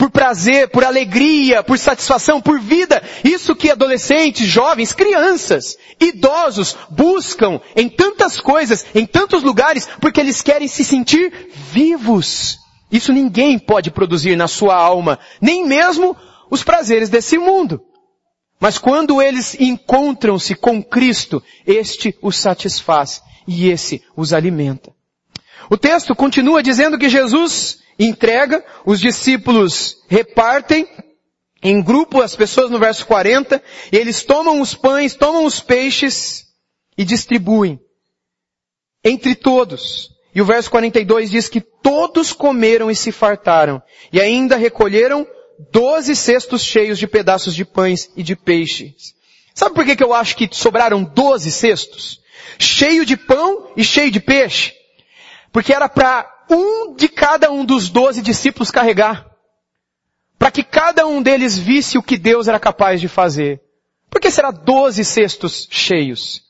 por 0.03 0.11
prazer, 0.11 0.69
por 0.69 0.83
alegria, 0.83 1.63
por 1.63 1.79
satisfação, 1.79 2.41
por 2.41 2.59
vida. 2.59 3.01
Isso 3.23 3.55
que 3.55 3.71
adolescentes, 3.71 4.49
jovens, 4.49 4.93
crianças, 4.93 5.79
idosos 6.01 6.77
buscam 6.91 7.61
em 7.77 7.89
tantas 7.89 8.41
coisas, 8.41 8.85
em 8.97 9.07
tantos 9.07 9.45
lugares, 9.45 9.89
porque 10.01 10.19
eles 10.19 10.43
querem 10.43 10.67
se 10.67 10.85
sentir 10.85 11.53
vivos. 11.71 12.59
Isso 12.91 13.13
ninguém 13.13 13.61
pode 13.61 13.93
produzir 13.93 14.35
na 14.35 14.49
sua 14.49 14.75
alma, 14.75 15.21
nem 15.41 15.65
mesmo 15.65 16.17
os 16.51 16.65
prazeres 16.65 17.09
desse 17.09 17.39
mundo. 17.39 17.81
Mas 18.59 18.79
quando 18.79 19.23
eles 19.23 19.55
encontram-se 19.61 20.57
com 20.57 20.83
Cristo, 20.83 21.41
este 21.65 22.13
os 22.21 22.37
satisfaz 22.37 23.23
e 23.47 23.69
esse 23.69 24.03
os 24.17 24.33
alimenta. 24.33 24.93
O 25.71 25.77
texto 25.77 26.13
continua 26.17 26.61
dizendo 26.61 26.99
que 26.99 27.09
Jesus 27.09 27.82
entrega, 27.99 28.65
os 28.85 29.01
discípulos 29.01 29.99
repartem 30.09 30.89
em 31.63 31.81
grupo 31.81 32.21
as 32.21 32.35
pessoas 32.35 32.71
no 32.71 32.79
verso 32.79 33.07
40, 33.07 33.63
e 33.93 33.97
eles 33.97 34.25
tomam 34.25 34.61
os 34.61 34.75
pães, 34.75 35.15
tomam 35.15 35.45
os 35.45 35.61
peixes 35.61 36.47
e 36.99 37.05
distribuem 37.05 37.81
entre 39.05 39.35
todos. 39.35 40.11
E 40.35 40.41
o 40.41 40.45
verso 40.45 40.71
42 40.71 41.31
diz 41.31 41.49
que 41.49 41.61
todos 41.61 42.33
comeram 42.33 42.91
e 42.91 42.97
se 42.97 43.13
fartaram, 43.13 43.81
e 44.13 44.21
ainda 44.21 44.57
recolheram 44.57 45.27
doze 45.71 46.17
cestos 46.17 46.63
cheios 46.63 46.99
de 46.99 47.07
pedaços 47.07 47.55
de 47.55 47.65
pães 47.65 48.11
e 48.17 48.23
de 48.23 48.35
peixes. 48.35 49.15
Sabe 49.55 49.75
por 49.75 49.85
que, 49.85 49.95
que 49.95 50.03
eu 50.03 50.15
acho 50.15 50.37
que 50.37 50.49
sobraram 50.51 51.05
doze 51.05 51.53
cestos? 51.53 52.21
Cheio 52.59 53.05
de 53.05 53.17
pão 53.17 53.71
e 53.77 53.85
cheio 53.85 54.11
de 54.11 54.19
peixe. 54.19 54.73
Porque 55.53 55.73
era 55.73 55.89
para 55.89 56.32
um 56.53 56.95
de 56.95 57.09
cada 57.09 57.51
um 57.51 57.65
dos 57.65 57.89
doze 57.89 58.23
discípulos 58.23 58.71
carregar. 58.71 59.27
Para 60.39 60.51
que 60.51 60.63
cada 60.63 61.07
um 61.07 61.23
deles 61.23 61.57
visse 61.57 61.99
o 61.99 62.03
que 62.03 62.17
Deus 62.17 62.49
era 62.49 62.59
capaz 62.61 63.01
de 63.01 63.09
fazer. 63.09 63.61
Por 64.11 64.21
que 64.21 64.31
será 64.31 64.51
doze 64.51 65.05
cestos 65.05 65.67
cheios? 65.71 66.43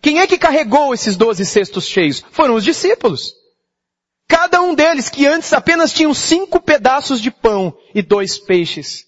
Quem 0.00 0.20
é 0.20 0.26
que 0.26 0.38
carregou 0.38 0.94
esses 0.94 1.16
doze 1.16 1.44
cestos 1.44 1.86
cheios? 1.86 2.24
Foram 2.30 2.54
os 2.54 2.64
discípulos. 2.64 3.34
Cada 4.26 4.62
um 4.62 4.74
deles, 4.74 5.08
que 5.08 5.26
antes 5.26 5.52
apenas 5.52 5.92
tinham 5.92 6.14
cinco 6.14 6.60
pedaços 6.60 7.20
de 7.20 7.30
pão 7.30 7.76
e 7.94 8.00
dois 8.00 8.38
peixes, 8.38 9.06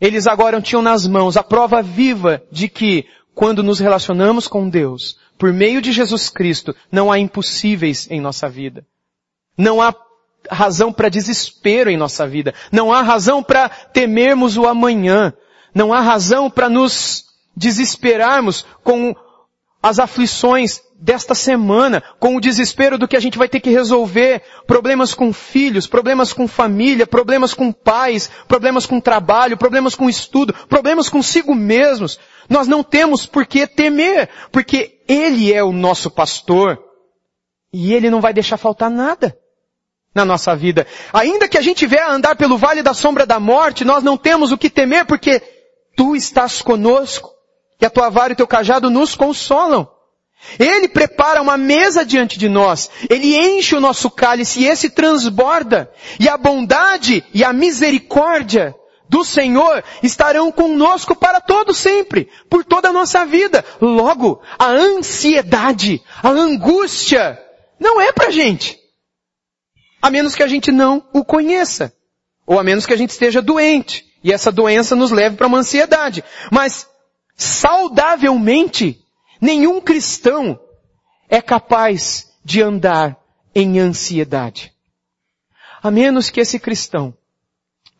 eles 0.00 0.26
agora 0.26 0.60
tinham 0.60 0.82
nas 0.82 1.06
mãos 1.06 1.36
a 1.36 1.42
prova 1.42 1.82
viva 1.82 2.42
de 2.50 2.68
que, 2.68 3.06
quando 3.34 3.62
nos 3.62 3.78
relacionamos 3.78 4.46
com 4.46 4.68
Deus, 4.68 5.18
por 5.38 5.52
meio 5.52 5.80
de 5.80 5.92
Jesus 5.92 6.28
Cristo, 6.28 6.74
não 6.90 7.10
há 7.10 7.18
impossíveis 7.18 8.06
em 8.10 8.20
nossa 8.20 8.48
vida. 8.48 8.84
Não 9.56 9.80
há 9.80 9.94
razão 10.50 10.92
para 10.92 11.08
desespero 11.08 11.90
em 11.90 11.96
nossa 11.96 12.26
vida. 12.26 12.54
Não 12.70 12.92
há 12.92 13.02
razão 13.02 13.42
para 13.42 13.68
temermos 13.68 14.56
o 14.56 14.66
amanhã. 14.66 15.32
Não 15.74 15.92
há 15.92 16.00
razão 16.00 16.50
para 16.50 16.68
nos 16.68 17.24
desesperarmos 17.56 18.64
com 18.82 19.14
as 19.82 19.98
aflições 19.98 20.80
desta 20.98 21.34
semana, 21.34 22.02
com 22.18 22.36
o 22.36 22.40
desespero 22.40 22.98
do 22.98 23.06
que 23.06 23.16
a 23.16 23.20
gente 23.20 23.36
vai 23.36 23.48
ter 23.48 23.60
que 23.60 23.70
resolver, 23.70 24.42
problemas 24.66 25.14
com 25.14 25.32
filhos, 25.32 25.86
problemas 25.86 26.32
com 26.32 26.48
família, 26.48 27.06
problemas 27.06 27.52
com 27.52 27.70
pais, 27.70 28.30
problemas 28.48 28.86
com 28.86 28.98
trabalho, 28.98 29.56
problemas 29.56 29.94
com 29.94 30.08
estudo, 30.08 30.54
problemas 30.68 31.08
consigo 31.08 31.54
mesmos. 31.54 32.18
Nós 32.48 32.66
não 32.66 32.82
temos 32.82 33.26
por 33.26 33.46
que 33.46 33.66
temer, 33.66 34.28
porque 34.50 34.98
Ele 35.06 35.52
é 35.52 35.62
o 35.62 35.72
nosso 35.72 36.10
pastor 36.10 36.78
e 37.72 37.92
Ele 37.92 38.10
não 38.10 38.20
vai 38.20 38.32
deixar 38.32 38.56
faltar 38.56 38.90
nada 38.90 39.36
na 40.16 40.24
nossa 40.24 40.56
vida. 40.56 40.86
Ainda 41.12 41.46
que 41.46 41.58
a 41.58 41.62
gente 41.62 41.86
venha 41.86 42.08
andar 42.08 42.34
pelo 42.36 42.56
vale 42.56 42.82
da 42.82 42.94
sombra 42.94 43.26
da 43.26 43.38
morte, 43.38 43.84
nós 43.84 44.02
não 44.02 44.16
temos 44.16 44.50
o 44.50 44.56
que 44.56 44.70
temer 44.70 45.04
porque 45.04 45.42
tu 45.94 46.16
estás 46.16 46.62
conosco 46.62 47.30
e 47.78 47.84
a 47.84 47.90
tua 47.90 48.08
vara 48.08 48.32
e 48.32 48.34
o 48.34 48.36
teu 48.36 48.46
cajado 48.46 48.88
nos 48.88 49.14
consolam. 49.14 49.86
Ele 50.58 50.88
prepara 50.88 51.42
uma 51.42 51.58
mesa 51.58 52.02
diante 52.02 52.38
de 52.38 52.48
nós. 52.48 52.90
Ele 53.10 53.36
enche 53.36 53.76
o 53.76 53.80
nosso 53.80 54.10
cálice 54.10 54.60
e 54.60 54.66
esse 54.66 54.88
transborda. 54.88 55.90
E 56.18 56.30
a 56.30 56.38
bondade 56.38 57.22
e 57.34 57.44
a 57.44 57.52
misericórdia 57.52 58.74
do 59.10 59.22
Senhor 59.22 59.84
estarão 60.02 60.50
conosco 60.50 61.14
para 61.14 61.42
todo 61.42 61.74
sempre, 61.74 62.28
por 62.48 62.64
toda 62.64 62.88
a 62.88 62.92
nossa 62.92 63.26
vida. 63.26 63.62
Logo, 63.82 64.40
a 64.58 64.70
ansiedade, 64.70 66.02
a 66.22 66.30
angústia, 66.30 67.38
não 67.78 68.00
é 68.00 68.12
pra 68.12 68.30
gente. 68.30 68.85
A 70.00 70.10
menos 70.10 70.34
que 70.34 70.42
a 70.42 70.48
gente 70.48 70.70
não 70.70 71.06
o 71.12 71.24
conheça. 71.24 71.92
Ou 72.46 72.58
a 72.58 72.62
menos 72.62 72.86
que 72.86 72.92
a 72.92 72.96
gente 72.96 73.10
esteja 73.10 73.42
doente. 73.42 74.06
E 74.22 74.32
essa 74.32 74.52
doença 74.52 74.94
nos 74.94 75.10
leve 75.10 75.36
para 75.36 75.46
uma 75.46 75.58
ansiedade. 75.58 76.22
Mas, 76.50 76.86
saudavelmente, 77.36 79.02
nenhum 79.40 79.80
cristão 79.80 80.58
é 81.28 81.40
capaz 81.40 82.28
de 82.44 82.62
andar 82.62 83.18
em 83.54 83.78
ansiedade. 83.78 84.72
A 85.82 85.90
menos 85.90 86.30
que 86.30 86.40
esse 86.40 86.58
cristão 86.58 87.16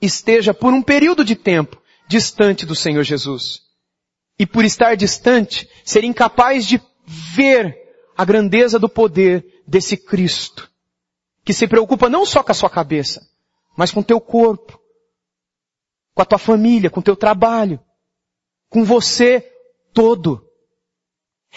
esteja 0.00 0.52
por 0.52 0.72
um 0.72 0.82
período 0.82 1.24
de 1.24 1.35
tempo 1.35 1.80
distante 2.09 2.64
do 2.64 2.74
Senhor 2.74 3.02
Jesus. 3.02 3.62
E 4.38 4.46
por 4.46 4.64
estar 4.64 4.96
distante, 4.96 5.68
ser 5.85 6.04
incapaz 6.04 6.66
de 6.66 6.80
ver 7.06 7.76
a 8.16 8.24
grandeza 8.24 8.78
do 8.78 8.88
poder 8.88 9.62
desse 9.66 9.96
Cristo 9.96 10.70
que 11.46 11.52
se 11.52 11.68
preocupa 11.68 12.09
não 12.09 12.26
só 12.26 12.42
com 12.42 12.50
a 12.50 12.54
sua 12.54 12.68
cabeça, 12.68 13.24
mas 13.76 13.92
com 13.92 14.00
o 14.00 14.04
teu 14.04 14.20
corpo, 14.20 14.80
com 16.12 16.20
a 16.20 16.24
tua 16.24 16.38
família, 16.38 16.90
com 16.90 16.98
o 16.98 17.02
teu 17.02 17.14
trabalho, 17.14 17.78
com 18.68 18.85
você 18.85 19.48
todo. 19.94 20.44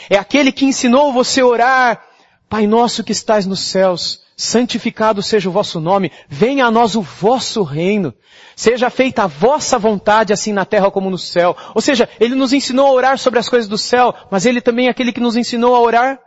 É 0.08 0.16
aquele 0.16 0.52
que 0.52 0.64
ensinou 0.64 1.12
você 1.12 1.42
a 1.42 1.48
orar, 1.48 2.06
Pai 2.48 2.66
nosso 2.66 3.04
que 3.04 3.12
estás 3.12 3.46
nos 3.46 3.60
céus, 3.62 4.24
santificado 4.36 5.22
seja 5.22 5.50
o 5.50 5.52
vosso 5.52 5.80
nome, 5.80 6.12
venha 6.28 6.66
a 6.66 6.72
nós 6.72 6.96
o 6.96 7.02
vosso 7.02 7.64
reino, 7.64 8.14
seja 8.56 8.90
feita 8.90 9.24
a 9.24 9.28
vossa 9.28 9.78
vontade 9.78 10.34
assim 10.34 10.54
na 10.54 10.66
terra 10.66 10.90
como 10.90 11.10
no 11.10 11.18
céu. 11.18 11.56
Ou 11.76 11.82
seja, 11.82 12.10
Ele 12.20 12.36
nos 12.36 12.54
ensinou 12.54 12.88
a 12.88 12.92
orar 12.92 13.18
sobre 13.18 13.40
as 13.40 13.50
coisas 13.50 13.68
do 13.68 13.78
céu, 13.78 14.16
mas 14.32 14.46
Ele 14.46 14.62
também 14.62 14.88
é 14.88 14.90
aquele 14.90 15.12
que 15.12 15.20
nos 15.20 15.36
ensinou 15.36 15.76
a 15.76 15.80
orar 15.80 16.20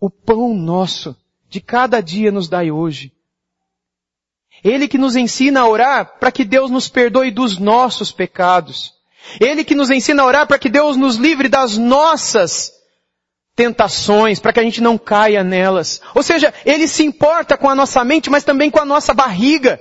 o 0.00 0.10
pão 0.10 0.54
nosso 0.54 1.16
de 1.54 1.60
cada 1.60 2.00
dia 2.00 2.32
nos 2.32 2.48
dai 2.48 2.72
hoje. 2.72 3.12
Ele 4.64 4.88
que 4.88 4.98
nos 4.98 5.14
ensina 5.14 5.60
a 5.60 5.68
orar 5.68 6.18
para 6.18 6.32
que 6.32 6.44
Deus 6.44 6.68
nos 6.68 6.88
perdoe 6.88 7.30
dos 7.30 7.58
nossos 7.58 8.10
pecados. 8.10 8.92
Ele 9.38 9.62
que 9.62 9.76
nos 9.76 9.88
ensina 9.88 10.24
a 10.24 10.26
orar 10.26 10.48
para 10.48 10.58
que 10.58 10.68
Deus 10.68 10.96
nos 10.96 11.14
livre 11.14 11.48
das 11.48 11.78
nossas 11.78 12.72
tentações, 13.54 14.40
para 14.40 14.52
que 14.52 14.58
a 14.58 14.64
gente 14.64 14.80
não 14.80 14.98
caia 14.98 15.44
nelas. 15.44 16.00
Ou 16.12 16.24
seja, 16.24 16.52
Ele 16.66 16.88
se 16.88 17.04
importa 17.04 17.56
com 17.56 17.70
a 17.70 17.74
nossa 17.76 18.02
mente, 18.02 18.28
mas 18.28 18.42
também 18.42 18.68
com 18.68 18.80
a 18.80 18.84
nossa 18.84 19.14
barriga, 19.14 19.80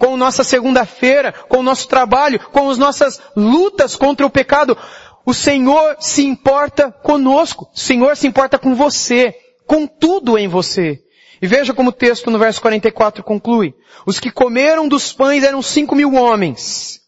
com 0.00 0.14
a 0.14 0.16
nossa 0.16 0.42
segunda-feira, 0.42 1.30
com 1.48 1.58
o 1.58 1.62
nosso 1.62 1.86
trabalho, 1.86 2.40
com 2.50 2.68
as 2.68 2.78
nossas 2.78 3.22
lutas 3.36 3.94
contra 3.94 4.26
o 4.26 4.30
pecado. 4.30 4.76
O 5.24 5.32
Senhor 5.32 5.98
se 6.00 6.26
importa 6.26 6.90
conosco. 6.90 7.70
O 7.72 7.78
Senhor 7.78 8.16
se 8.16 8.26
importa 8.26 8.58
com 8.58 8.74
você, 8.74 9.36
com 9.66 9.86
tudo 9.86 10.36
em 10.36 10.48
você. 10.48 11.01
E 11.42 11.46
veja 11.48 11.74
como 11.74 11.90
o 11.90 11.92
texto 11.92 12.30
no 12.30 12.38
verso 12.38 12.60
44 12.60 13.24
conclui. 13.24 13.74
Os 14.06 14.20
que 14.20 14.30
comeram 14.30 14.86
dos 14.86 15.12
pães 15.12 15.42
eram 15.42 15.60
cinco 15.60 15.96
mil 15.96 16.14
homens. 16.14 17.00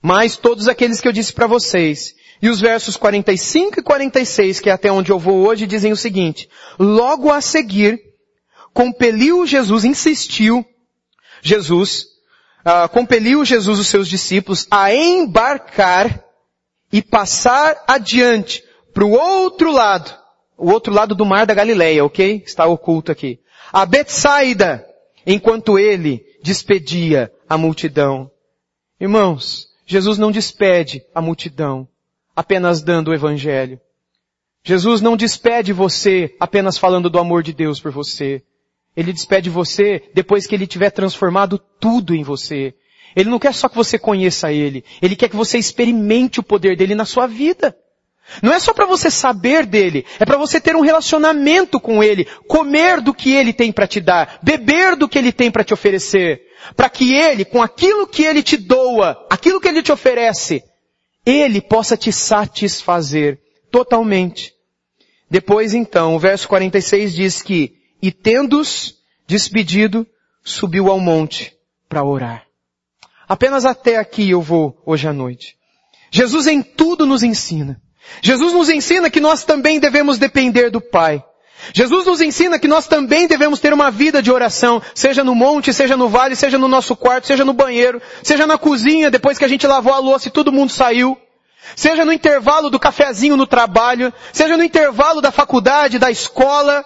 Mais 0.00 0.36
todos 0.36 0.68
aqueles 0.68 1.00
que 1.00 1.08
eu 1.08 1.12
disse 1.12 1.32
para 1.32 1.48
vocês. 1.48 2.14
E 2.40 2.48
os 2.48 2.60
versos 2.60 2.96
45 2.96 3.80
e 3.80 3.82
46, 3.82 4.60
que 4.60 4.70
é 4.70 4.72
até 4.72 4.92
onde 4.92 5.10
eu 5.10 5.18
vou 5.18 5.44
hoje, 5.44 5.66
dizem 5.66 5.90
o 5.90 5.96
seguinte. 5.96 6.48
Logo 6.78 7.32
a 7.32 7.40
seguir, 7.40 7.98
compeliu 8.72 9.44
Jesus, 9.44 9.84
insistiu, 9.84 10.64
Jesus, 11.42 12.04
uh, 12.60 12.88
compeliu 12.90 13.44
Jesus 13.44 13.80
os 13.80 13.88
seus 13.88 14.06
discípulos 14.06 14.68
a 14.70 14.94
embarcar 14.94 16.22
e 16.92 17.02
passar 17.02 17.82
adiante 17.88 18.62
para 18.94 19.04
o 19.04 19.10
outro 19.10 19.72
lado, 19.72 20.14
o 20.56 20.70
outro 20.70 20.92
lado 20.92 21.16
do 21.16 21.26
mar 21.26 21.46
da 21.46 21.54
Galileia, 21.54 22.04
ok? 22.04 22.44
Está 22.46 22.64
oculto 22.66 23.10
aqui 23.10 23.40
a 23.76 23.84
Betsaida, 23.84 24.88
enquanto 25.26 25.78
ele 25.78 26.24
despedia 26.42 27.30
a 27.46 27.58
multidão. 27.58 28.30
Irmãos, 28.98 29.68
Jesus 29.84 30.16
não 30.16 30.32
despede 30.32 31.04
a 31.14 31.20
multidão 31.20 31.86
apenas 32.34 32.80
dando 32.80 33.08
o 33.08 33.14
evangelho. 33.14 33.78
Jesus 34.64 35.02
não 35.02 35.14
despede 35.14 35.74
você 35.74 36.34
apenas 36.40 36.78
falando 36.78 37.10
do 37.10 37.18
amor 37.18 37.42
de 37.42 37.52
Deus 37.52 37.78
por 37.78 37.92
você. 37.92 38.42
Ele 38.96 39.12
despede 39.12 39.50
você 39.50 40.08
depois 40.14 40.46
que 40.46 40.54
ele 40.54 40.66
tiver 40.66 40.88
transformado 40.88 41.58
tudo 41.58 42.14
em 42.14 42.22
você. 42.22 42.72
Ele 43.14 43.28
não 43.28 43.38
quer 43.38 43.52
só 43.52 43.68
que 43.68 43.76
você 43.76 43.98
conheça 43.98 44.50
ele. 44.50 44.86
Ele 45.02 45.14
quer 45.14 45.28
que 45.28 45.36
você 45.36 45.58
experimente 45.58 46.40
o 46.40 46.42
poder 46.42 46.78
dele 46.78 46.94
na 46.94 47.04
sua 47.04 47.26
vida. 47.26 47.76
Não 48.42 48.52
é 48.52 48.58
só 48.58 48.72
para 48.72 48.86
você 48.86 49.10
saber 49.10 49.64
dele, 49.64 50.04
é 50.18 50.24
para 50.24 50.36
você 50.36 50.60
ter 50.60 50.74
um 50.74 50.80
relacionamento 50.80 51.80
com 51.80 52.02
ele, 52.02 52.26
comer 52.46 53.00
do 53.00 53.14
que 53.14 53.32
ele 53.32 53.52
tem 53.52 53.72
para 53.72 53.86
te 53.86 54.00
dar, 54.00 54.38
beber 54.42 54.96
do 54.96 55.08
que 55.08 55.18
ele 55.18 55.32
tem 55.32 55.50
para 55.50 55.64
te 55.64 55.72
oferecer, 55.72 56.42
para 56.74 56.90
que 56.90 57.14
ele, 57.14 57.44
com 57.44 57.62
aquilo 57.62 58.06
que 58.06 58.24
ele 58.24 58.42
te 58.42 58.56
doa, 58.56 59.26
aquilo 59.30 59.60
que 59.60 59.68
ele 59.68 59.82
te 59.82 59.92
oferece, 59.92 60.62
ele 61.24 61.60
possa 61.60 61.96
te 61.96 62.12
satisfazer 62.12 63.40
totalmente. 63.70 64.52
Depois 65.30 65.74
então, 65.74 66.14
o 66.14 66.18
verso 66.18 66.48
46 66.48 67.14
diz 67.14 67.42
que, 67.42 67.74
e 68.02 68.12
tendo-os 68.12 68.94
despedido, 69.26 70.06
subiu 70.44 70.90
ao 70.90 71.00
monte 71.00 71.52
para 71.88 72.04
orar. 72.04 72.46
Apenas 73.28 73.64
até 73.64 73.96
aqui 73.96 74.30
eu 74.30 74.40
vou 74.40 74.80
hoje 74.86 75.08
à 75.08 75.12
noite. 75.12 75.56
Jesus 76.12 76.46
em 76.46 76.62
tudo 76.62 77.04
nos 77.04 77.24
ensina. 77.24 77.80
Jesus 78.22 78.52
nos 78.52 78.68
ensina 78.68 79.10
que 79.10 79.20
nós 79.20 79.44
também 79.44 79.78
devemos 79.78 80.18
depender 80.18 80.70
do 80.70 80.80
Pai. 80.80 81.22
Jesus 81.72 82.06
nos 82.06 82.20
ensina 82.20 82.58
que 82.58 82.68
nós 82.68 82.86
também 82.86 83.26
devemos 83.26 83.60
ter 83.60 83.72
uma 83.72 83.90
vida 83.90 84.22
de 84.22 84.30
oração, 84.30 84.80
seja 84.94 85.24
no 85.24 85.34
monte, 85.34 85.72
seja 85.72 85.96
no 85.96 86.08
vale, 86.08 86.36
seja 86.36 86.58
no 86.58 86.68
nosso 86.68 86.94
quarto, 86.94 87.26
seja 87.26 87.44
no 87.44 87.52
banheiro, 87.52 88.00
seja 88.22 88.46
na 88.46 88.58
cozinha, 88.58 89.10
depois 89.10 89.38
que 89.38 89.44
a 89.44 89.48
gente 89.48 89.66
lavou 89.66 89.92
a 89.92 89.98
louça 89.98 90.28
e 90.28 90.30
todo 90.30 90.52
mundo 90.52 90.70
saiu, 90.70 91.16
seja 91.74 92.04
no 92.04 92.12
intervalo 92.12 92.70
do 92.70 92.78
cafezinho 92.78 93.36
no 93.36 93.46
trabalho, 93.46 94.12
seja 94.32 94.56
no 94.56 94.62
intervalo 94.62 95.20
da 95.20 95.32
faculdade, 95.32 95.98
da 95.98 96.10
escola, 96.10 96.84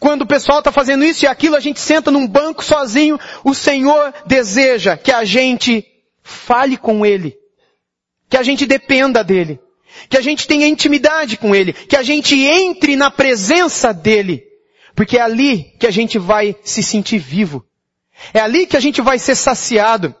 quando 0.00 0.22
o 0.22 0.26
pessoal 0.26 0.58
está 0.58 0.72
fazendo 0.72 1.04
isso 1.04 1.24
e 1.24 1.28
aquilo, 1.28 1.56
a 1.56 1.60
gente 1.60 1.78
senta 1.78 2.10
num 2.10 2.26
banco 2.26 2.64
sozinho, 2.64 3.18
o 3.44 3.54
Senhor 3.54 4.12
deseja 4.26 4.96
que 4.96 5.12
a 5.12 5.24
gente 5.24 5.84
fale 6.22 6.76
com 6.76 7.06
Ele, 7.06 7.36
que 8.28 8.36
a 8.36 8.42
gente 8.42 8.66
dependa 8.66 9.22
dEle 9.22 9.60
que 10.08 10.16
a 10.16 10.20
gente 10.20 10.46
tenha 10.46 10.66
intimidade 10.66 11.36
com 11.36 11.54
Ele, 11.54 11.72
que 11.72 11.96
a 11.96 12.02
gente 12.02 12.34
entre 12.38 12.96
na 12.96 13.10
presença 13.10 13.92
dEle, 13.92 14.42
porque 14.94 15.18
é 15.18 15.22
ali 15.22 15.74
que 15.78 15.86
a 15.86 15.90
gente 15.90 16.18
vai 16.18 16.56
se 16.62 16.82
sentir 16.82 17.18
vivo. 17.18 17.64
É 18.32 18.40
ali 18.40 18.66
que 18.66 18.76
a 18.76 18.80
gente 18.80 19.00
vai 19.00 19.18
ser 19.18 19.34
saciado. 19.34 20.14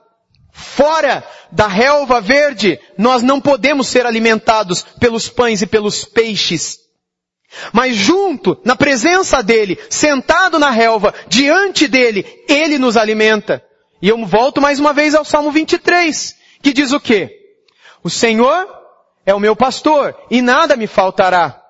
Fora 0.52 1.24
da 1.50 1.66
relva 1.66 2.20
verde, 2.20 2.78
nós 2.96 3.22
não 3.22 3.40
podemos 3.40 3.88
ser 3.88 4.06
alimentados 4.06 4.82
pelos 5.00 5.28
pães 5.28 5.62
e 5.62 5.66
pelos 5.66 6.04
peixes. 6.04 6.78
Mas 7.72 7.96
junto, 7.96 8.58
na 8.64 8.74
presença 8.74 9.42
dele, 9.42 9.78
sentado 9.88 10.58
na 10.58 10.70
relva, 10.70 11.14
diante 11.28 11.86
dele, 11.86 12.26
ele 12.48 12.78
nos 12.78 12.96
alimenta. 12.96 13.62
E 14.02 14.08
eu 14.08 14.24
volto 14.26 14.60
mais 14.60 14.78
uma 14.80 14.92
vez 14.92 15.14
ao 15.14 15.24
Salmo 15.24 15.50
23, 15.50 16.36
que 16.62 16.72
diz 16.72 16.92
o 16.92 17.00
quê? 17.00 17.30
O 18.02 18.10
Senhor 18.10 18.66
é 19.26 19.34
o 19.34 19.40
meu 19.40 19.56
pastor 19.56 20.16
e 20.30 20.42
nada 20.42 20.76
me 20.76 20.86
faltará. 20.86 21.62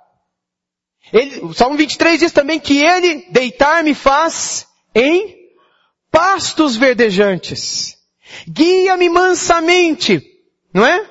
Ele, 1.12 1.40
o 1.40 1.52
Salmo 1.52 1.76
23 1.76 2.18
diz 2.20 2.32
também 2.32 2.58
que 2.58 2.78
ele 2.78 3.26
deitar-me 3.30 3.94
faz 3.94 4.66
em 4.94 5.36
pastos 6.10 6.76
verdejantes. 6.76 7.96
Guia-me 8.48 9.08
mansamente, 9.08 10.22
não 10.72 10.84
é? 10.84 11.10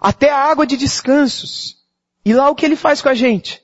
Até 0.00 0.30
a 0.30 0.38
água 0.38 0.66
de 0.66 0.76
descansos. 0.76 1.76
E 2.24 2.32
lá 2.32 2.50
o 2.50 2.54
que 2.54 2.66
ele 2.66 2.76
faz 2.76 3.00
com 3.00 3.08
a 3.08 3.14
gente? 3.14 3.62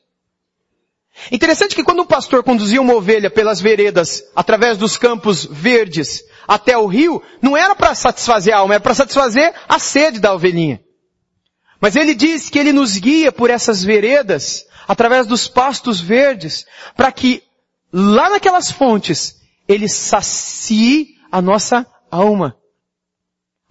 Interessante 1.32 1.74
que 1.74 1.82
quando 1.82 2.02
um 2.02 2.06
pastor 2.06 2.44
conduzia 2.44 2.80
uma 2.80 2.94
ovelha 2.94 3.28
pelas 3.28 3.60
veredas, 3.60 4.22
através 4.36 4.78
dos 4.78 4.96
campos 4.96 5.44
verdes, 5.44 6.22
até 6.48 6.78
o 6.78 6.86
rio, 6.86 7.22
não 7.42 7.54
era 7.54 7.76
para 7.76 7.94
satisfazer 7.94 8.54
a 8.54 8.58
alma, 8.58 8.74
era 8.74 8.82
para 8.82 8.94
satisfazer 8.94 9.54
a 9.68 9.78
sede 9.78 10.18
da 10.18 10.34
ovelhinha. 10.34 10.82
Mas 11.78 11.94
ele 11.94 12.14
diz 12.14 12.48
que 12.48 12.58
ele 12.58 12.72
nos 12.72 12.96
guia 12.96 13.30
por 13.30 13.50
essas 13.50 13.84
veredas, 13.84 14.66
através 14.88 15.26
dos 15.26 15.46
pastos 15.46 16.00
verdes, 16.00 16.66
para 16.96 17.12
que 17.12 17.42
lá 17.92 18.30
naquelas 18.30 18.70
fontes, 18.70 19.42
ele 19.68 19.88
sacie 19.88 21.16
a 21.30 21.42
nossa 21.42 21.86
alma. 22.10 22.56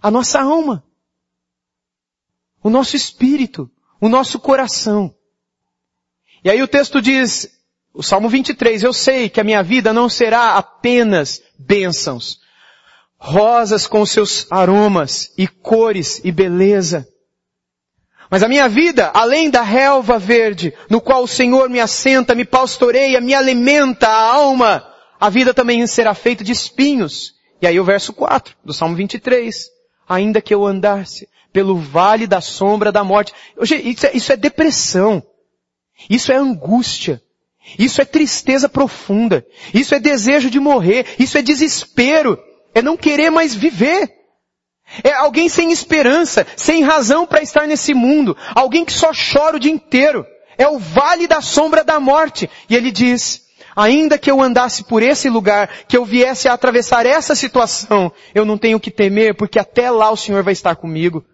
A 0.00 0.10
nossa 0.10 0.40
alma. 0.40 0.84
O 2.62 2.70
nosso 2.70 2.94
espírito. 2.94 3.68
O 4.00 4.08
nosso 4.08 4.38
coração. 4.38 5.12
E 6.44 6.48
aí 6.48 6.62
o 6.62 6.68
texto 6.68 7.02
diz, 7.02 7.50
o 7.92 8.02
Salmo 8.02 8.28
23, 8.28 8.84
eu 8.84 8.92
sei 8.92 9.28
que 9.28 9.40
a 9.40 9.44
minha 9.44 9.62
vida 9.62 9.92
não 9.92 10.08
será 10.08 10.56
apenas 10.56 11.42
bênçãos, 11.58 12.40
rosas 13.18 13.86
com 13.86 14.06
seus 14.06 14.46
aromas 14.50 15.32
e 15.36 15.46
cores 15.48 16.20
e 16.24 16.30
beleza. 16.30 17.06
Mas 18.30 18.42
a 18.42 18.48
minha 18.48 18.68
vida, 18.68 19.10
além 19.14 19.50
da 19.50 19.62
relva 19.62 20.18
verde, 20.18 20.74
no 20.88 21.00
qual 21.00 21.22
o 21.22 21.28
Senhor 21.28 21.68
me 21.68 21.80
assenta, 21.80 22.34
me 22.34 22.44
pastoreia, 22.44 23.20
me 23.20 23.34
alimenta 23.34 24.06
a 24.06 24.32
alma, 24.34 24.86
a 25.18 25.30
vida 25.30 25.52
também 25.54 25.86
será 25.86 26.14
feita 26.14 26.44
de 26.44 26.52
espinhos. 26.52 27.34
E 27.60 27.66
aí 27.66 27.80
o 27.80 27.84
verso 27.84 28.12
4 28.12 28.54
do 28.64 28.72
Salmo 28.72 28.94
23. 28.94 29.68
Ainda 30.08 30.40
que 30.40 30.54
eu 30.54 30.64
andasse 30.64 31.28
pelo 31.52 31.76
vale 31.76 32.26
da 32.26 32.40
sombra 32.40 32.92
da 32.92 33.02
morte. 33.02 33.32
Isso 33.60 34.06
é, 34.06 34.16
isso 34.16 34.32
é 34.32 34.36
depressão. 34.36 35.22
Isso 36.08 36.30
é 36.30 36.36
angústia. 36.36 37.20
Isso 37.78 38.00
é 38.00 38.04
tristeza 38.04 38.68
profunda. 38.68 39.44
Isso 39.74 39.94
é 39.94 39.98
desejo 39.98 40.50
de 40.50 40.60
morrer. 40.60 41.06
Isso 41.18 41.36
é 41.36 41.42
desespero. 41.42 42.38
É 42.78 42.82
não 42.82 42.96
querer 42.96 43.28
mais 43.28 43.56
viver. 43.56 44.08
É 45.02 45.12
alguém 45.12 45.48
sem 45.48 45.72
esperança, 45.72 46.46
sem 46.56 46.84
razão 46.84 47.26
para 47.26 47.42
estar 47.42 47.66
nesse 47.66 47.92
mundo. 47.92 48.36
Alguém 48.54 48.84
que 48.84 48.92
só 48.92 49.10
chora 49.10 49.56
o 49.56 49.60
dia 49.60 49.72
inteiro. 49.72 50.24
É 50.56 50.68
o 50.68 50.78
vale 50.78 51.26
da 51.26 51.40
sombra 51.40 51.82
da 51.82 51.98
morte. 51.98 52.48
E 52.70 52.76
ele 52.76 52.92
diz, 52.92 53.42
ainda 53.74 54.16
que 54.16 54.30
eu 54.30 54.40
andasse 54.40 54.84
por 54.84 55.02
esse 55.02 55.28
lugar, 55.28 55.68
que 55.88 55.96
eu 55.96 56.04
viesse 56.04 56.46
a 56.46 56.52
atravessar 56.52 57.04
essa 57.04 57.34
situação, 57.34 58.12
eu 58.32 58.44
não 58.44 58.56
tenho 58.56 58.78
que 58.78 58.92
temer, 58.92 59.34
porque 59.34 59.58
até 59.58 59.90
lá 59.90 60.12
o 60.12 60.16
Senhor 60.16 60.44
vai 60.44 60.52
estar 60.52 60.76
comigo. 60.76 61.24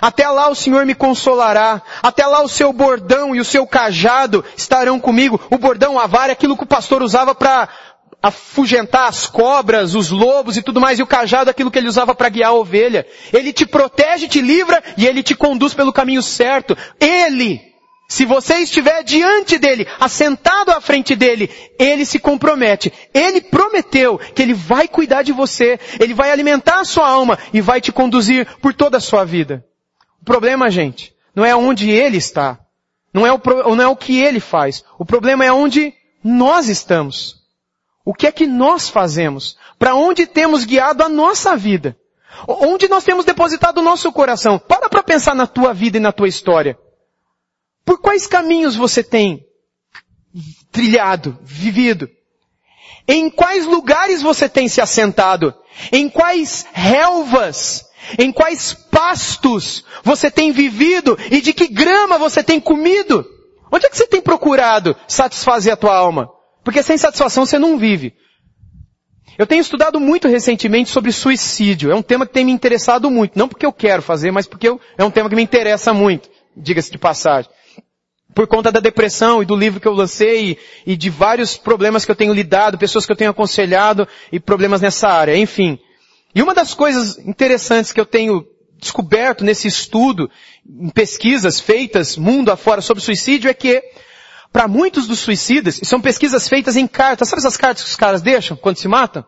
Até 0.00 0.26
lá 0.30 0.48
o 0.48 0.54
Senhor 0.54 0.86
me 0.86 0.94
consolará. 0.94 1.82
Até 2.02 2.26
lá 2.26 2.42
o 2.42 2.48
seu 2.48 2.72
bordão 2.72 3.36
e 3.36 3.40
o 3.40 3.44
seu 3.44 3.66
cajado 3.66 4.42
estarão 4.56 4.98
comigo. 4.98 5.38
O 5.50 5.58
bordão, 5.58 5.98
a 5.98 6.06
vara, 6.06 6.32
é 6.32 6.32
aquilo 6.32 6.56
que 6.56 6.64
o 6.64 6.66
pastor 6.66 7.02
usava 7.02 7.34
para 7.34 7.68
afugentar 8.24 9.06
as 9.06 9.26
cobras, 9.26 9.94
os 9.94 10.10
lobos 10.10 10.56
e 10.56 10.62
tudo 10.62 10.80
mais, 10.80 10.98
e 10.98 11.02
o 11.02 11.06
cajado 11.06 11.50
é 11.50 11.52
aquilo 11.52 11.70
que 11.70 11.78
ele 11.78 11.88
usava 11.88 12.14
para 12.14 12.30
guiar 12.30 12.48
a 12.48 12.54
ovelha. 12.54 13.06
Ele 13.30 13.52
te 13.52 13.66
protege, 13.66 14.26
te 14.26 14.40
livra 14.40 14.82
e 14.96 15.06
ele 15.06 15.22
te 15.22 15.34
conduz 15.34 15.74
pelo 15.74 15.92
caminho 15.92 16.22
certo. 16.22 16.74
Ele, 16.98 17.60
se 18.08 18.24
você 18.24 18.54
estiver 18.60 19.02
diante 19.02 19.58
dele, 19.58 19.86
assentado 20.00 20.70
à 20.70 20.80
frente 20.80 21.14
dele, 21.14 21.50
ele 21.78 22.06
se 22.06 22.18
compromete. 22.18 22.90
Ele 23.12 23.42
prometeu 23.42 24.16
que 24.16 24.40
ele 24.40 24.54
vai 24.54 24.88
cuidar 24.88 25.22
de 25.22 25.32
você, 25.32 25.78
ele 26.00 26.14
vai 26.14 26.30
alimentar 26.30 26.80
a 26.80 26.84
sua 26.86 27.06
alma 27.06 27.38
e 27.52 27.60
vai 27.60 27.78
te 27.78 27.92
conduzir 27.92 28.46
por 28.62 28.72
toda 28.72 28.96
a 28.96 29.00
sua 29.00 29.26
vida. 29.26 29.62
O 30.22 30.24
problema, 30.24 30.70
gente, 30.70 31.12
não 31.36 31.44
é 31.44 31.54
onde 31.54 31.90
ele 31.90 32.16
está. 32.16 32.58
Não 33.12 33.26
é 33.26 33.32
o, 33.34 33.40
não 33.76 33.84
é 33.84 33.86
o 33.86 33.94
que 33.94 34.18
ele 34.18 34.40
faz. 34.40 34.82
O 34.98 35.04
problema 35.04 35.44
é 35.44 35.52
onde 35.52 35.92
nós 36.24 36.70
estamos. 36.70 37.43
O 38.04 38.12
que 38.12 38.26
é 38.26 38.32
que 38.32 38.46
nós 38.46 38.88
fazemos? 38.88 39.56
Para 39.78 39.94
onde 39.94 40.26
temos 40.26 40.64
guiado 40.64 41.02
a 41.02 41.08
nossa 41.08 41.56
vida? 41.56 41.96
Onde 42.46 42.88
nós 42.88 43.04
temos 43.04 43.24
depositado 43.24 43.78
o 43.78 43.82
nosso 43.82 44.12
coração? 44.12 44.58
Para 44.58 44.88
para 44.88 45.02
pensar 45.02 45.34
na 45.34 45.46
tua 45.46 45.72
vida 45.72 45.96
e 45.96 46.00
na 46.00 46.12
tua 46.12 46.28
história. 46.28 46.78
Por 47.84 48.00
quais 48.00 48.26
caminhos 48.26 48.76
você 48.76 49.02
tem 49.02 49.46
trilhado, 50.70 51.38
vivido? 51.42 52.08
Em 53.06 53.30
quais 53.30 53.66
lugares 53.66 54.20
você 54.20 54.48
tem 54.48 54.68
se 54.68 54.80
assentado? 54.80 55.54
Em 55.92 56.08
quais 56.08 56.66
relvas 56.72 57.84
em 58.18 58.30
quais 58.30 58.74
pastos 58.74 59.84
você 60.02 60.30
tem 60.30 60.52
vivido 60.52 61.18
e 61.30 61.40
de 61.40 61.52
que 61.52 61.68
grama 61.68 62.18
você 62.18 62.42
tem 62.42 62.60
comido? 62.60 63.24
Onde 63.72 63.86
é 63.86 63.88
que 63.88 63.96
você 63.96 64.06
tem 64.06 64.20
procurado 64.20 64.94
satisfazer 65.08 65.72
a 65.72 65.76
tua 65.76 65.96
alma? 65.96 66.30
Porque 66.64 66.82
sem 66.82 66.96
satisfação 66.96 67.44
você 67.44 67.58
não 67.58 67.78
vive. 67.78 68.14
Eu 69.36 69.46
tenho 69.46 69.60
estudado 69.60 70.00
muito 70.00 70.28
recentemente 70.28 70.90
sobre 70.90 71.12
suicídio. 71.12 71.90
É 71.90 71.94
um 71.94 72.02
tema 72.02 72.26
que 72.26 72.32
tem 72.32 72.44
me 72.44 72.52
interessado 72.52 73.10
muito. 73.10 73.38
Não 73.38 73.48
porque 73.48 73.66
eu 73.66 73.72
quero 73.72 74.00
fazer, 74.00 74.30
mas 74.30 74.46
porque 74.46 74.68
eu, 74.68 74.80
é 74.96 75.04
um 75.04 75.10
tema 75.10 75.28
que 75.28 75.36
me 75.36 75.42
interessa 75.42 75.92
muito. 75.92 76.30
Diga-se 76.56 76.90
de 76.90 76.98
passagem. 76.98 77.50
Por 78.34 78.46
conta 78.46 78.72
da 78.72 78.80
depressão 78.80 79.42
e 79.42 79.46
do 79.46 79.54
livro 79.54 79.80
que 79.80 79.86
eu 79.86 79.92
lancei 79.92 80.52
e, 80.86 80.92
e 80.92 80.96
de 80.96 81.10
vários 81.10 81.56
problemas 81.56 82.04
que 82.04 82.10
eu 82.10 82.16
tenho 82.16 82.32
lidado, 82.32 82.78
pessoas 82.78 83.04
que 83.04 83.12
eu 83.12 83.16
tenho 83.16 83.30
aconselhado 83.30 84.08
e 84.32 84.40
problemas 84.40 84.80
nessa 84.80 85.08
área. 85.08 85.36
Enfim. 85.36 85.78
E 86.34 86.42
uma 86.42 86.54
das 86.54 86.72
coisas 86.74 87.18
interessantes 87.18 87.92
que 87.92 88.00
eu 88.00 88.06
tenho 88.06 88.46
descoberto 88.78 89.44
nesse 89.44 89.66
estudo, 89.66 90.30
em 90.68 90.90
pesquisas 90.90 91.60
feitas 91.60 92.16
mundo 92.16 92.50
afora 92.50 92.80
sobre 92.80 93.02
suicídio, 93.02 93.48
é 93.48 93.54
que 93.54 93.82
para 94.54 94.68
muitos 94.68 95.08
dos 95.08 95.18
suicidas, 95.18 95.80
são 95.82 96.00
pesquisas 96.00 96.48
feitas 96.48 96.76
em 96.76 96.86
cartas, 96.86 97.28
sabe 97.28 97.40
essas 97.40 97.56
cartas 97.56 97.82
que 97.82 97.90
os 97.90 97.96
caras 97.96 98.22
deixam 98.22 98.56
quando 98.56 98.76
se 98.76 98.86
matam? 98.86 99.24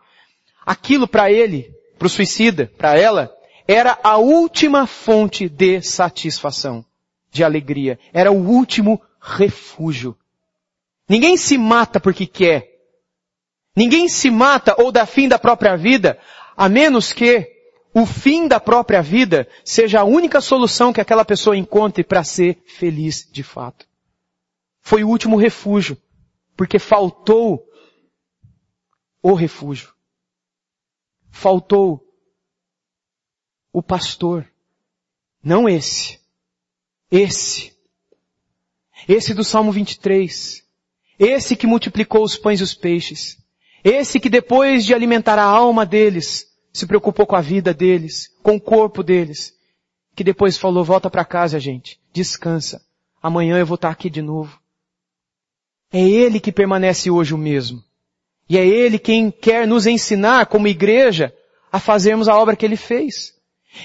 Aquilo 0.64 1.08
para 1.08 1.32
ele, 1.32 1.74
para 1.98 2.06
o 2.06 2.08
suicida, 2.08 2.70
para 2.78 2.96
ela, 2.96 3.34
era 3.66 3.98
a 4.04 4.18
última 4.18 4.86
fonte 4.86 5.48
de 5.48 5.82
satisfação, 5.82 6.84
de 7.32 7.42
alegria. 7.42 7.98
Era 8.12 8.30
o 8.30 8.36
último 8.36 9.02
refúgio. 9.20 10.16
Ninguém 11.08 11.36
se 11.36 11.58
mata 11.58 11.98
porque 11.98 12.24
quer. 12.24 12.68
Ninguém 13.74 14.08
se 14.08 14.30
mata 14.30 14.76
ou 14.78 14.92
dá 14.92 15.04
fim 15.04 15.26
da 15.26 15.40
própria 15.40 15.76
vida, 15.76 16.20
a 16.56 16.68
menos 16.68 17.12
que 17.12 17.50
o 17.92 18.06
fim 18.06 18.46
da 18.46 18.60
própria 18.60 19.02
vida 19.02 19.48
seja 19.64 20.02
a 20.02 20.04
única 20.04 20.40
solução 20.40 20.92
que 20.92 21.00
aquela 21.00 21.24
pessoa 21.24 21.56
encontre 21.56 22.04
para 22.04 22.22
ser 22.22 22.62
feliz 22.64 23.28
de 23.28 23.42
fato. 23.42 23.86
Foi 24.86 25.02
o 25.02 25.08
último 25.08 25.36
refúgio, 25.36 26.00
porque 26.56 26.78
faltou 26.78 27.68
o 29.20 29.34
refúgio. 29.34 29.92
Faltou 31.28 32.06
o 33.72 33.82
pastor. 33.82 34.48
Não 35.42 35.68
esse. 35.68 36.20
Esse. 37.10 37.76
Esse 39.08 39.34
do 39.34 39.42
Salmo 39.42 39.72
23. 39.72 40.64
Esse 41.18 41.56
que 41.56 41.66
multiplicou 41.66 42.22
os 42.22 42.38
pães 42.38 42.60
e 42.60 42.62
os 42.62 42.72
peixes. 42.72 43.44
Esse 43.82 44.20
que 44.20 44.28
depois 44.28 44.84
de 44.84 44.94
alimentar 44.94 45.36
a 45.36 45.42
alma 45.44 45.84
deles, 45.84 46.46
se 46.72 46.86
preocupou 46.86 47.26
com 47.26 47.34
a 47.34 47.40
vida 47.40 47.74
deles, 47.74 48.28
com 48.40 48.54
o 48.54 48.60
corpo 48.60 49.02
deles. 49.02 49.52
Que 50.14 50.22
depois 50.22 50.56
falou, 50.56 50.84
volta 50.84 51.10
para 51.10 51.24
casa, 51.24 51.58
gente. 51.58 52.00
Descansa. 52.12 52.80
Amanhã 53.20 53.58
eu 53.58 53.66
vou 53.66 53.74
estar 53.74 53.90
aqui 53.90 54.08
de 54.08 54.22
novo. 54.22 54.64
É 55.92 56.00
Ele 56.00 56.40
que 56.40 56.52
permanece 56.52 57.10
hoje 57.10 57.34
o 57.34 57.38
mesmo. 57.38 57.82
E 58.48 58.58
é 58.58 58.66
Ele 58.66 58.98
quem 58.98 59.30
quer 59.30 59.66
nos 59.66 59.86
ensinar, 59.86 60.46
como 60.46 60.68
igreja, 60.68 61.34
a 61.70 61.78
fazermos 61.78 62.28
a 62.28 62.36
obra 62.36 62.56
que 62.56 62.64
Ele 62.64 62.76
fez 62.76 63.35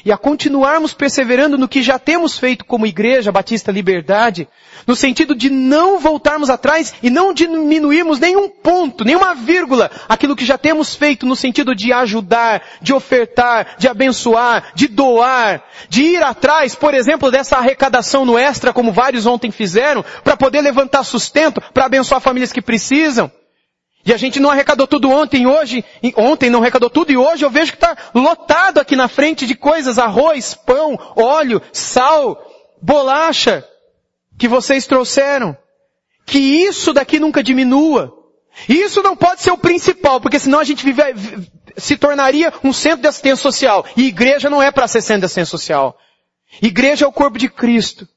e 0.06 0.12
a 0.12 0.18
continuarmos 0.18 0.94
perseverando 0.94 1.58
no 1.58 1.68
que 1.68 1.82
já 1.82 2.00
temos 2.00 2.38
feito 2.38 2.66
como 2.66 2.86
Igreja 2.86 3.32
Batista 3.32 3.72
Liberdade, 3.72 4.48
no 4.88 4.96
sentido 4.96 5.36
de 5.36 5.50
não 5.50 6.00
voltarmos 6.00 6.50
atrás 6.50 6.94
e 7.02 7.10
não 7.10 7.34
diminuirmos 7.34 8.20
nenhum 8.20 8.50
ponto, 8.50 9.04
nenhuma 9.04 9.36
vírgula, 9.36 9.92
aquilo 10.10 10.36
que 10.36 10.46
já 10.46 10.58
temos 10.58 10.96
feito 10.96 11.26
no 11.26 11.36
sentido 11.36 11.76
de 11.76 11.94
ajudar, 11.94 12.64
de 12.82 12.94
ofertar, 12.94 13.76
de 13.78 13.88
abençoar, 13.88 14.72
de 14.74 14.88
doar, 14.88 15.64
de 15.90 16.04
ir 16.04 16.24
atrás, 16.24 16.76
por 16.76 16.94
exemplo, 16.94 17.32
dessa 17.32 17.58
arrecadação 17.58 18.26
no 18.26 18.38
extra, 18.38 18.74
como 18.74 18.92
vários 18.92 19.26
ontem 19.26 19.52
fizeram, 19.52 20.04
para 20.24 20.38
poder 20.38 20.62
levantar 20.62 21.04
sustento, 21.04 21.62
para 21.74 21.86
abençoar 21.86 22.22
famílias 22.22 22.52
que 22.52 22.62
precisam. 22.62 23.32
E 24.06 24.14
a 24.14 24.18
gente 24.18 24.40
não 24.40 24.50
arrecadou 24.50 24.88
tudo 24.88 25.10
ontem, 25.10 25.46
hoje, 25.46 25.86
ontem 26.16 26.50
não 26.50 26.62
arrecadou 26.62 26.90
tudo 26.90 27.12
e 27.12 27.18
hoje 27.18 27.46
eu 27.46 27.50
vejo 27.50 27.72
que 27.72 27.78
está 27.78 27.96
lotado 28.14 28.80
aqui 28.80 28.96
na 28.96 29.08
frente 29.08 29.46
de 29.46 29.54
coisas, 29.54 30.00
arroz, 30.00 30.54
pão, 30.54 30.98
óleo, 31.16 31.62
sal, 31.72 32.42
bolacha, 32.82 33.64
que 34.38 34.48
vocês 34.48 34.88
trouxeram. 34.88 35.56
Que 36.26 36.40
isso 36.40 36.94
daqui 36.94 37.20
nunca 37.20 37.44
diminua. 37.44 38.18
Isso 38.68 39.02
não 39.02 39.16
pode 39.16 39.42
ser 39.42 39.52
o 39.52 39.58
principal, 39.58 40.20
porque 40.20 40.40
senão 40.40 40.60
a 40.60 40.64
gente 40.64 40.84
vive, 40.84 41.50
se 41.78 41.96
tornaria 41.96 42.54
um 42.64 42.74
centro 42.74 43.02
de 43.02 43.08
assistência 43.08 43.42
social. 43.42 43.86
E 43.96 44.08
igreja 44.08 44.50
não 44.50 44.62
é 44.62 44.72
para 44.72 44.88
ser 44.88 45.02
centro 45.02 45.22
de 45.22 45.26
assistência 45.26 45.52
social. 45.52 45.98
Igreja 46.62 47.06
é 47.06 47.08
o 47.08 47.14
corpo 47.14 47.38
de 47.38 47.50
Cristo. 47.50 48.08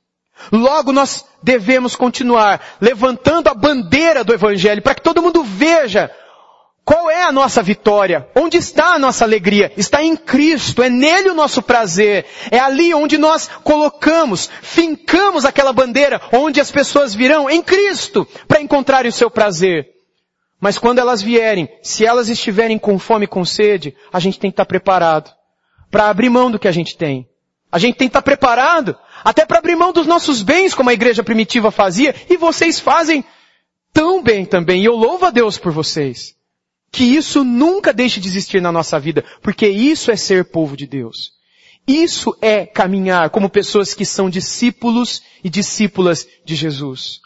Logo 0.53 0.93
nós 0.93 1.25
devemos 1.43 1.97
continuar 1.97 2.61
levantando 2.81 3.49
a 3.49 3.55
bandeira 3.55 4.25
do 4.25 4.33
Evangelho 4.33 4.83
para 4.83 4.95
que 4.95 5.03
todo 5.03 5.23
mundo 5.23 5.43
veja 5.43 6.11
qual 6.85 7.11
é 7.11 7.23
a 7.23 7.33
nossa 7.33 7.63
vitória, 7.63 8.29
onde 8.37 8.59
está 8.59 8.95
a 8.95 8.99
nossa 8.99 9.25
alegria. 9.25 9.73
Está 9.77 10.03
em 10.03 10.15
Cristo, 10.15 10.83
é 10.83 10.91
nele 10.91 11.31
o 11.31 11.35
nosso 11.35 11.63
prazer. 11.63 12.27
É 12.51 12.59
ali 12.59 12.93
onde 12.93 13.17
nós 13.17 13.49
colocamos, 13.63 14.51
fincamos 14.61 15.47
aquela 15.47 15.73
bandeira, 15.73 16.21
onde 16.31 16.61
as 16.61 16.71
pessoas 16.71 17.15
virão 17.15 17.49
em 17.49 17.63
Cristo 17.63 18.29
para 18.47 18.61
encontrarem 18.61 19.09
o 19.09 19.13
seu 19.13 19.31
prazer. 19.31 19.89
Mas 20.61 20.79
quando 20.79 20.99
elas 20.99 21.23
vierem, 21.23 21.69
se 21.83 22.05
elas 22.05 22.29
estiverem 22.29 22.79
com 22.79 22.99
fome 22.99 23.25
e 23.25 23.29
com 23.29 23.45
sede, 23.45 23.97
a 24.13 24.21
gente 24.21 24.39
tem 24.39 24.51
que 24.51 24.55
estar 24.55 24.67
preparado 24.67 25.31
para 25.91 26.09
abrir 26.09 26.29
mão 26.29 26.51
do 26.51 26.59
que 26.59 26.69
a 26.69 26.73
gente 26.73 26.97
tem. 26.97 27.27
A 27.73 27.79
gente 27.79 27.97
tem 27.97 28.09
que 28.09 28.11
estar 28.11 28.23
preparado 28.23 28.97
até 29.25 29.47
para 29.47 29.59
abrir 29.59 29.75
mão 29.75 29.91
dos 29.91 30.07
nossos 30.07 30.43
bens, 30.43 30.75
como 30.75 30.91
a 30.91 30.95
igreja 30.95 31.25
primitiva 31.25 31.71
fazia, 31.71 32.15
e 32.29 32.37
vocês 32.37 32.79
fazem 32.79 33.25
tão 33.91 34.23
bem 34.23 34.45
também, 34.45 34.83
e 34.83 34.85
eu 34.85 34.95
louvo 34.95 35.25
a 35.25 35.31
Deus 35.31 35.57
por 35.57 35.73
vocês. 35.73 36.37
Que 36.93 37.05
isso 37.05 37.43
nunca 37.43 37.93
deixe 37.93 38.21
de 38.21 38.29
existir 38.29 38.61
na 38.61 38.71
nossa 38.71 39.01
vida, 39.01 39.25
porque 39.41 39.67
isso 39.67 40.11
é 40.11 40.17
ser 40.17 40.45
povo 40.45 40.77
de 40.77 40.87
Deus. 40.87 41.33
Isso 41.87 42.37
é 42.41 42.67
caminhar 42.67 43.31
como 43.31 43.49
pessoas 43.49 43.95
que 43.95 44.05
são 44.05 44.29
discípulos 44.29 45.23
e 45.43 45.49
discípulas 45.49 46.27
de 46.45 46.55
Jesus. 46.55 47.21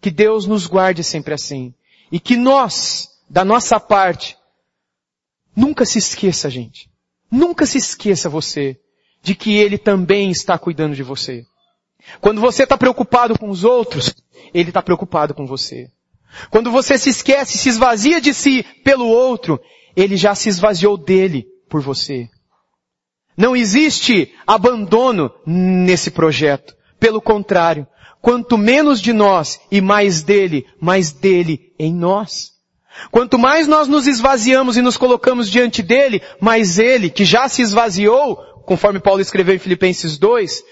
Que 0.00 0.10
Deus 0.10 0.46
nos 0.46 0.66
guarde 0.66 1.04
sempre 1.04 1.34
assim. 1.34 1.74
E 2.10 2.18
que 2.18 2.36
nós, 2.36 3.08
da 3.28 3.44
nossa 3.44 3.78
parte, 3.78 4.36
nunca 5.54 5.84
se 5.84 5.98
esqueça, 5.98 6.48
gente. 6.50 6.90
Nunca 7.30 7.64
se 7.64 7.78
esqueça 7.78 8.28
você 8.28 8.78
de 9.22 9.34
que 9.34 9.54
Ele 9.56 9.78
também 9.78 10.30
está 10.30 10.58
cuidando 10.58 10.94
de 10.94 11.02
você. 11.02 11.44
Quando 12.20 12.40
você 12.40 12.64
está 12.64 12.76
preocupado 12.76 13.38
com 13.38 13.48
os 13.48 13.64
outros, 13.64 14.14
Ele 14.52 14.70
está 14.70 14.82
preocupado 14.82 15.32
com 15.32 15.46
você. 15.46 15.88
Quando 16.50 16.70
você 16.70 16.98
se 16.98 17.10
esquece, 17.10 17.58
se 17.58 17.68
esvazia 17.68 18.20
de 18.20 18.34
si 18.34 18.64
pelo 18.84 19.06
outro, 19.06 19.60
Ele 19.94 20.16
já 20.16 20.34
se 20.34 20.48
esvaziou 20.48 20.96
dele 20.96 21.46
por 21.68 21.80
você. 21.80 22.28
Não 23.36 23.56
existe 23.56 24.32
abandono 24.46 25.30
nesse 25.46 26.10
projeto. 26.10 26.74
Pelo 26.98 27.20
contrário, 27.20 27.86
quanto 28.20 28.58
menos 28.58 29.00
de 29.00 29.12
nós 29.12 29.60
e 29.70 29.80
mais 29.80 30.22
dele, 30.22 30.66
mais 30.80 31.12
dele 31.12 31.72
em 31.78 31.92
nós. 31.94 32.51
Quanto 33.10 33.38
mais 33.38 33.66
nós 33.66 33.88
nos 33.88 34.06
esvaziamos 34.06 34.76
e 34.76 34.82
nos 34.82 34.96
colocamos 34.96 35.50
diante 35.50 35.82
dele, 35.82 36.22
mais 36.40 36.78
ele, 36.78 37.10
que 37.10 37.24
já 37.24 37.48
se 37.48 37.62
esvaziou, 37.62 38.36
conforme 38.64 39.00
Paulo 39.00 39.20
escreveu 39.20 39.54
em 39.54 39.58
Filipenses 39.58 40.18
2, 40.18 40.62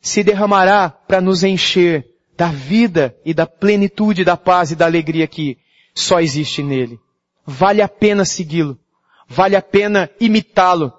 se 0.00 0.22
derramará 0.22 0.90
para 0.90 1.20
nos 1.20 1.42
encher 1.42 2.06
da 2.36 2.48
vida 2.48 3.16
e 3.24 3.32
da 3.32 3.46
plenitude 3.46 4.24
da 4.24 4.36
paz 4.36 4.70
e 4.70 4.76
da 4.76 4.86
alegria 4.86 5.26
que 5.26 5.56
só 5.94 6.20
existe 6.20 6.62
nele. 6.62 6.98
Vale 7.46 7.80
a 7.80 7.88
pena 7.88 8.24
segui-lo. 8.24 8.78
Vale 9.28 9.56
a 9.56 9.62
pena 9.62 10.10
imitá-lo. 10.20 10.92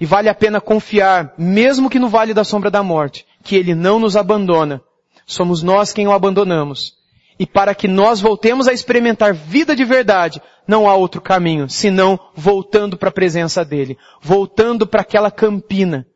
E 0.00 0.06
vale 0.06 0.28
a 0.30 0.34
pena 0.34 0.60
confiar, 0.60 1.34
mesmo 1.36 1.90
que 1.90 1.98
no 1.98 2.08
vale 2.08 2.32
da 2.32 2.42
sombra 2.42 2.70
da 2.70 2.82
morte, 2.82 3.26
que 3.44 3.54
ele 3.54 3.74
não 3.74 3.98
nos 3.98 4.16
abandona. 4.16 4.80
Somos 5.26 5.62
nós 5.62 5.92
quem 5.92 6.08
o 6.08 6.12
abandonamos. 6.12 6.99
E 7.40 7.46
para 7.46 7.74
que 7.74 7.88
nós 7.88 8.20
voltemos 8.20 8.68
a 8.68 8.72
experimentar 8.74 9.32
vida 9.32 9.74
de 9.74 9.82
verdade, 9.82 10.42
não 10.68 10.86
há 10.86 10.94
outro 10.94 11.22
caminho, 11.22 11.70
senão 11.70 12.20
voltando 12.34 12.98
para 12.98 13.08
a 13.08 13.12
presença 13.12 13.64
dele, 13.64 13.96
voltando 14.20 14.86
para 14.86 15.00
aquela 15.00 15.30
campina, 15.30 16.06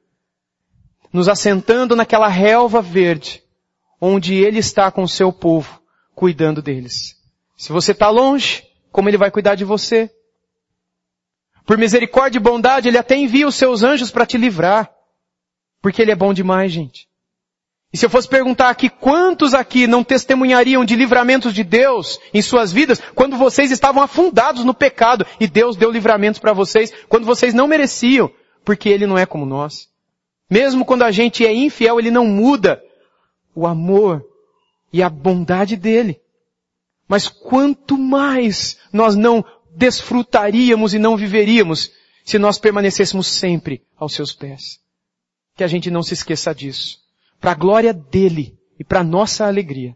nos 1.10 1.26
assentando 1.26 1.96
naquela 1.96 2.28
relva 2.28 2.82
verde, 2.82 3.42
onde 3.98 4.34
ele 4.34 4.58
está 4.58 4.90
com 4.90 5.02
o 5.02 5.08
seu 5.08 5.32
povo, 5.32 5.80
cuidando 6.14 6.60
deles. 6.60 7.16
Se 7.56 7.72
você 7.72 7.92
está 7.92 8.10
longe, 8.10 8.62
como 8.92 9.08
ele 9.08 9.16
vai 9.16 9.30
cuidar 9.30 9.54
de 9.54 9.64
você? 9.64 10.10
Por 11.64 11.78
misericórdia 11.78 12.37
e 12.37 12.42
bondade, 12.42 12.87
ele 12.87 12.98
até 12.98 13.16
envia 13.16 13.48
os 13.48 13.54
seus 13.54 13.83
anjos 13.83 14.10
para 14.10 14.27
te 14.27 14.37
livrar. 14.37 14.92
Porque 15.81 16.02
ele 16.02 16.10
é 16.10 16.16
bom 16.16 16.35
demais, 16.35 16.70
gente. 16.70 17.08
E 17.95 17.97
se 17.97 18.05
eu 18.05 18.11
fosse 18.11 18.27
perguntar 18.27 18.71
aqui, 18.71 18.90
quantos 18.90 19.55
aqui 19.55 19.87
não 19.87 20.03
testemunhariam 20.03 20.85
de 20.85 20.97
livramentos 20.97 21.55
de 21.55 21.63
Deus 21.63 22.19
em 22.35 22.42
suas 22.42 22.73
vidas 22.73 23.01
quando 23.15 23.37
vocês 23.37 23.71
estavam 23.71 24.03
afundados 24.03 24.65
no 24.65 24.75
pecado 24.75 25.25
e 25.38 25.47
Deus 25.47 25.77
deu 25.77 25.92
livramentos 25.92 26.40
para 26.40 26.53
vocês 26.53 26.92
quando 27.09 27.25
vocês 27.25 27.55
não 27.55 27.69
mereciam, 27.69 28.29
porque 28.65 28.88
Ele 28.88 29.07
não 29.07 29.17
é 29.17 29.25
como 29.25 29.47
nós. 29.47 29.88
Mesmo 30.51 30.85
quando 30.85 31.03
a 31.03 31.13
gente 31.13 31.47
é 31.47 31.55
infiel, 31.55 32.01
Ele 32.01 32.11
não 32.11 32.27
muda 32.27 32.83
o 33.55 33.65
amor 33.65 34.27
e 34.92 35.01
a 35.01 35.09
bondade 35.09 35.77
dEle. 35.77 36.21
Mas 37.07 37.29
quanto 37.29 37.97
mais 37.97 38.77
nós 38.92 39.15
não 39.15 39.45
desfrutaríamos 39.71 40.95
e 40.95 40.99
não 40.99 41.17
viveríamos 41.17 41.92
se 42.25 42.40
nós 42.40 42.59
permanecêssemos 42.59 43.29
sempre 43.29 43.85
aos 43.97 44.15
seus 44.15 44.33
pés. 44.33 44.81
Que 45.55 45.63
a 45.63 45.69
gente 45.69 45.92
não 45.92 46.03
se 46.03 46.15
esqueça 46.15 46.53
disso 46.53 47.04
para 47.45 47.53
a 47.53 47.55
glória 47.55 47.92
dele 47.92 48.59
e 48.79 48.83
para 48.83 49.05
nossa 49.05 49.47
alegria. 49.47 49.95